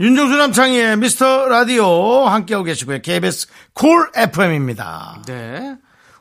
[0.00, 3.00] 윤정수 남창희의 미스터 라디오 함께하고 계시고요.
[3.00, 5.22] KBS 쿨 FM입니다.
[5.26, 5.76] 네.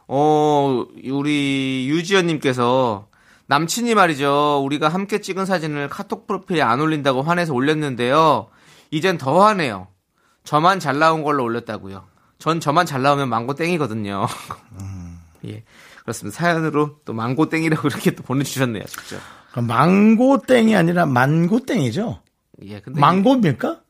[0.07, 3.07] 어, 우리 유지연님께서
[3.47, 4.61] 남친이 말이죠.
[4.63, 8.47] 우리가 함께 찍은 사진을 카톡 프로필에 안 올린다고 화내서 올렸는데요.
[8.91, 9.87] 이젠 더 화내요.
[10.43, 12.05] 저만 잘 나온 걸로 올렸다고요.
[12.39, 14.27] 전 저만 잘 나오면 망고 땡이거든요.
[15.47, 15.63] 예.
[16.01, 16.37] 그렇습니다.
[16.37, 18.83] 사연으로 또 망고 땡이라고 이렇게 또 보내주셨네요.
[18.85, 19.19] 직접.
[19.51, 22.21] 그럼 망고 땡이 아니라 만고 땡이죠?
[22.63, 22.81] 예.
[22.81, 23.81] 근데 망고입니까?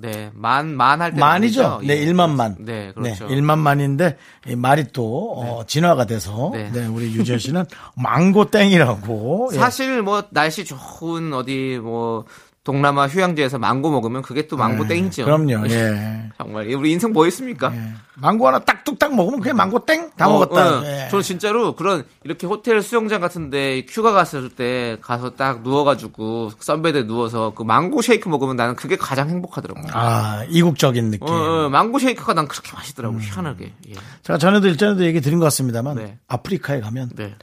[0.00, 0.30] 네.
[0.34, 1.18] 만, 만 할 때.
[1.18, 1.80] 만이죠?
[1.84, 2.56] 네, 일만만.
[2.60, 3.26] 네, 그렇죠.
[3.26, 6.70] 네, 일만만인데 이 말이 또 어, 진화가 돼서 네.
[6.72, 7.64] 네, 우리 유지현 씨는
[7.96, 9.50] 망고땡이라고.
[9.52, 9.56] 예.
[9.58, 12.24] 사실 뭐 날씨 좋은 어디 뭐
[12.68, 15.22] 동남아 휴양지에서 망고 먹으면 그게 또 망고 땡이죠.
[15.22, 15.66] 네, 그럼요.
[15.72, 16.28] 예.
[16.36, 17.74] 정말 우리 인생 뭐 있습니까?
[17.74, 17.94] 예.
[18.16, 20.80] 망고 하나 딱 뚝딱 먹으면 그냥 망고 땡 다 어, 먹었다.
[20.80, 20.84] 어.
[20.84, 21.08] 예.
[21.08, 27.54] 저는 진짜로 그런 이렇게 호텔 수영장 같은데 휴가 갔을 때 가서 딱 누워가지고 썬베드에 누워서
[27.54, 29.86] 그 망고 쉐이크 먹으면 나는 그게 가장 행복하더라고요.
[29.94, 31.26] 아 이국적인 느낌.
[31.26, 33.72] 어, 어, 망고 쉐이크가 난 그렇게 맛있더라고 희한하게.
[33.88, 33.94] 예.
[34.24, 36.18] 제가 전에도 일전에도 얘기 드린 것 같습니다만 네.
[36.28, 37.34] 아프리카에 가면 네.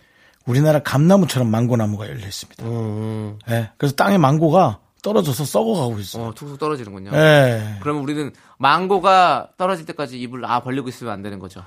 [0.45, 2.63] 우리나라 감나무처럼 망고 나무가 열려 있습니다.
[2.63, 3.39] 음.
[3.49, 3.71] 예.
[3.79, 6.23] 그래서 땅에 망고가 떨어져서 썩어가고 있어요.
[6.25, 7.11] 어, 툭툭 떨어지는군요.
[7.13, 7.77] 예.
[7.79, 11.63] 그러면 우리는 망고가 떨어질 때까지 입을 아 벌리고 있으면 안 되는 거죠.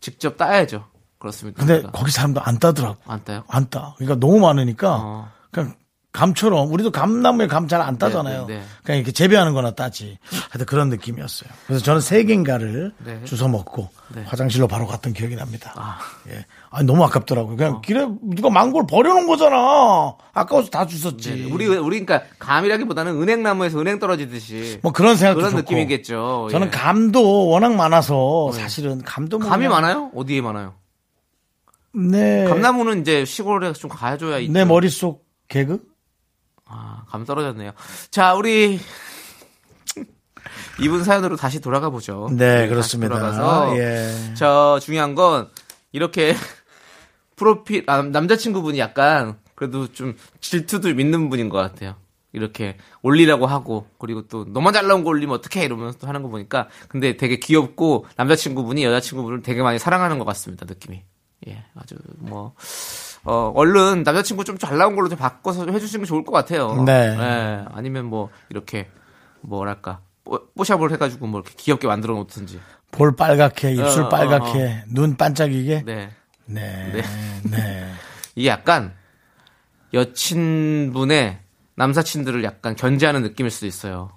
[0.00, 0.84] 직접 따야죠.
[1.20, 1.64] 그렇습니다.
[1.64, 1.88] 근데.
[1.92, 3.00] 거기 사람도 안 따더라고.
[3.06, 3.44] 안 따요?
[3.46, 3.94] 안 따.
[3.96, 5.30] 그러니까 너무 많으니까 어.
[5.52, 5.76] 그냥
[6.12, 8.44] 감처럼 우리도 감나무에 감 잘 안 따잖아요.
[8.46, 8.66] 네, 네, 네.
[8.84, 10.18] 그냥 이렇게 재배하는 거나 따지.
[10.50, 11.50] 하여튼 그런 느낌이었어요.
[11.66, 13.24] 그래서 저는 세 개인가를 네.
[13.24, 13.88] 주워 먹고
[14.26, 15.72] 화장실로 바로 갔던 기억이 납니다.
[15.74, 15.98] 아.
[16.28, 16.44] 예.
[16.70, 17.56] 아니, 너무 아깝더라고요.
[17.56, 20.14] 그냥 길에 누가 망고를 버려놓은 거잖아.
[20.34, 21.34] 아까워서 다 주웠지.
[21.34, 25.62] 네, 우리 우리 그러니까 감이라기보다는 은행나무에서 은행 떨어지듯이 뭐 그런 생각도 그런 좋고.
[25.62, 26.48] 느낌이겠죠.
[26.50, 26.70] 저는 예.
[26.70, 30.10] 감도 워낙 많아서 사실은 감도 뭐 감이 그냥- 많아요?
[30.14, 30.74] 어디에 많아요?
[31.94, 32.44] 네.
[32.44, 34.52] 감나무는 이제 시골에 좀 가줘야 있죠.
[34.52, 35.90] 내 머릿속 개그?
[36.72, 37.72] 아, 감 떨어졌네요.
[38.10, 38.80] 자, 우리
[40.80, 42.28] 이분 사연으로 다시 돌아가 보죠.
[42.32, 43.14] 네, 다시 그렇습니다.
[43.14, 44.34] 돌아가서 예.
[44.34, 45.50] 저 중요한 건
[45.92, 46.34] 이렇게
[47.36, 51.94] 프로필 아, 남자친구분이 약간 그래도 좀 질투도 있는 분인 것 같아요.
[52.32, 56.28] 이렇게 올리라고 하고 그리고 또 너만 잘 나온 거 올리면 어떡해 이러면서 또 하는 거
[56.28, 61.02] 보니까 근데 되게 귀엽고 남자친구분이 여자친구분을 되게 많이 사랑하는 것 같습니다 느낌이
[61.48, 62.54] 예 아주 뭐
[63.24, 66.82] 어, 얼른 남자친구 좀 잘 나온 걸로 좀 바꿔서 좀 해주시는 게 좋을 것 같아요.
[66.84, 67.16] 네.
[67.18, 68.88] 예, 아니면 뭐 이렇게
[69.42, 72.60] 뭐랄까 뽀- 뽀샵을 해가지고 뭐 이렇게 귀엽게 만들어 놓든지.
[72.90, 75.82] 볼 빨갛게, 입술 어, 어, 빨갛게, 눈 반짝이게.
[75.86, 76.10] 네.
[76.46, 76.90] 네.
[76.92, 77.02] 네.
[77.44, 77.92] 네.
[78.34, 78.92] 이게 약간
[79.94, 81.38] 여친분의
[81.76, 84.10] 남사친들을 약간 견제하는 느낌일 수도 있어요.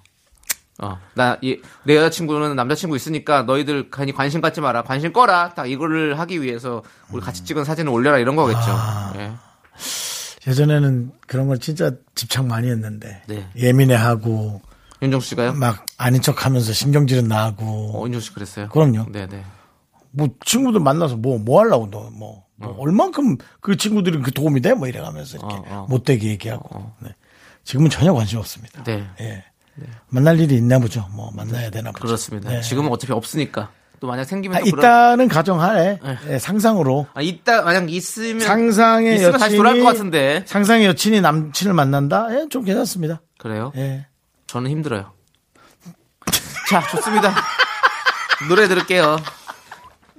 [0.78, 4.82] 어, 나, 이, 내 여자친구는 남자친구 있으니까 너희들 괜히 관심 갖지 마라.
[4.82, 5.54] 관심 꺼라.
[5.54, 8.18] 딱 이거를 하기 위해서 우리 같이 찍은 사진을 올려라.
[8.18, 8.60] 이런 거겠죠.
[8.60, 9.12] 아.
[9.16, 9.32] 예.
[10.46, 13.22] 예전에는 그런 걸 진짜 집착 많이 했는데.
[13.26, 13.48] 네.
[13.56, 14.60] 예민해하고,
[15.02, 15.54] 윤정수 씨가요?
[15.54, 17.64] 막 아닌 척 하면서 신경질은 나고.
[17.94, 18.68] 어, 윤정수 씨 그랬어요?
[18.68, 19.10] 그럼요.
[19.10, 19.44] 네네.
[20.10, 22.44] 뭐 친구들 만나서 뭐, 뭐 하려고 너, 뭐.
[22.58, 24.72] 뭐 얼만큼 그 친구들이 그 도움이 돼?
[24.72, 25.86] 뭐 이래가면서 이렇게 어, 어.
[25.90, 26.90] 못되게 얘기하고.
[27.00, 27.10] 네.
[27.64, 28.82] 지금은 전혀 관심 없습니다.
[28.84, 29.06] 네.
[29.20, 29.44] 예.
[30.08, 31.06] 만날 일이 있나 보죠.
[31.12, 32.06] 뭐 만나야 되나 보죠.
[32.06, 32.50] 그렇습니다.
[32.50, 32.60] 네.
[32.60, 33.70] 지금은 어차피 없으니까.
[33.98, 34.78] 또 만약 생기면 아, 또 그런.
[34.78, 36.18] 있다는 가정하에 네.
[36.28, 38.40] 예, 상상으로 아, 있다, 만약 있으면.
[38.40, 40.42] 상상의 있으면 여친이 다시 돌아올 것 같은데.
[40.46, 42.28] 상상의 여친이 남친을 만난다?
[42.32, 43.22] 예, 좀 괜찮습니다.
[43.38, 43.72] 그래요?
[43.76, 44.06] 예.
[44.48, 45.12] 저는 힘들어요.
[46.68, 47.32] 자, 좋습니다.
[48.48, 49.16] 노래 들을게요.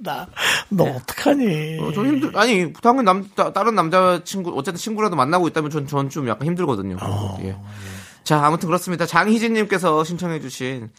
[0.00, 0.26] 나,
[0.68, 1.78] 너 어떡하니?
[1.80, 5.86] 어, 저 힘들, 아니, 당연히 남, 따- 다른 남자 친구, 어쨌든 친구라도 만나고 있다면 전,
[5.88, 6.96] 전 좀 약간 힘들거든요.
[7.42, 7.56] 예.
[8.28, 9.06] 자, 아무튼 그렇습니다.
[9.06, 10.90] 장희진님께서 신청해주신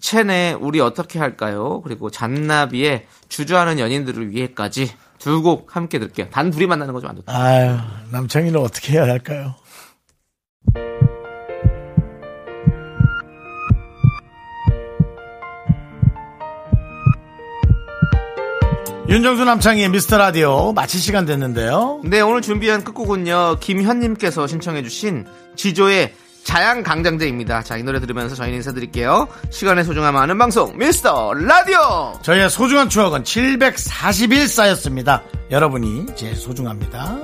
[0.00, 1.82] 첸의 우리 어떻게 할까요?
[1.82, 6.30] 그리고 잔나비의 주저하는 연인들을 위해까지 두 곡 함께 들을게요.
[6.30, 7.30] 단 둘이 만나는 거 좀 안 좋다.
[7.36, 7.76] 아유,
[8.10, 9.54] 남창희는 어떻게 해야 할까요?
[19.08, 22.02] 윤정수 남창희의 미스터 라디오 마칠 시간 됐는데요.
[22.04, 25.26] 네, 오늘 준비한 끝곡은요, 김현님께서 신청해주신
[25.56, 26.12] 지조의
[26.48, 27.62] 자양강장제입니다.
[27.62, 29.28] 자, 이 노래 들으면서 저희는 인사드릴게요.
[29.50, 32.18] 시간의 소중함 아는 방송, 미스터 라디오!
[32.22, 35.22] 저희의 소중한 추억은 741 쌓였습니다.
[35.50, 37.18] 여러분이 제일 소중합니다.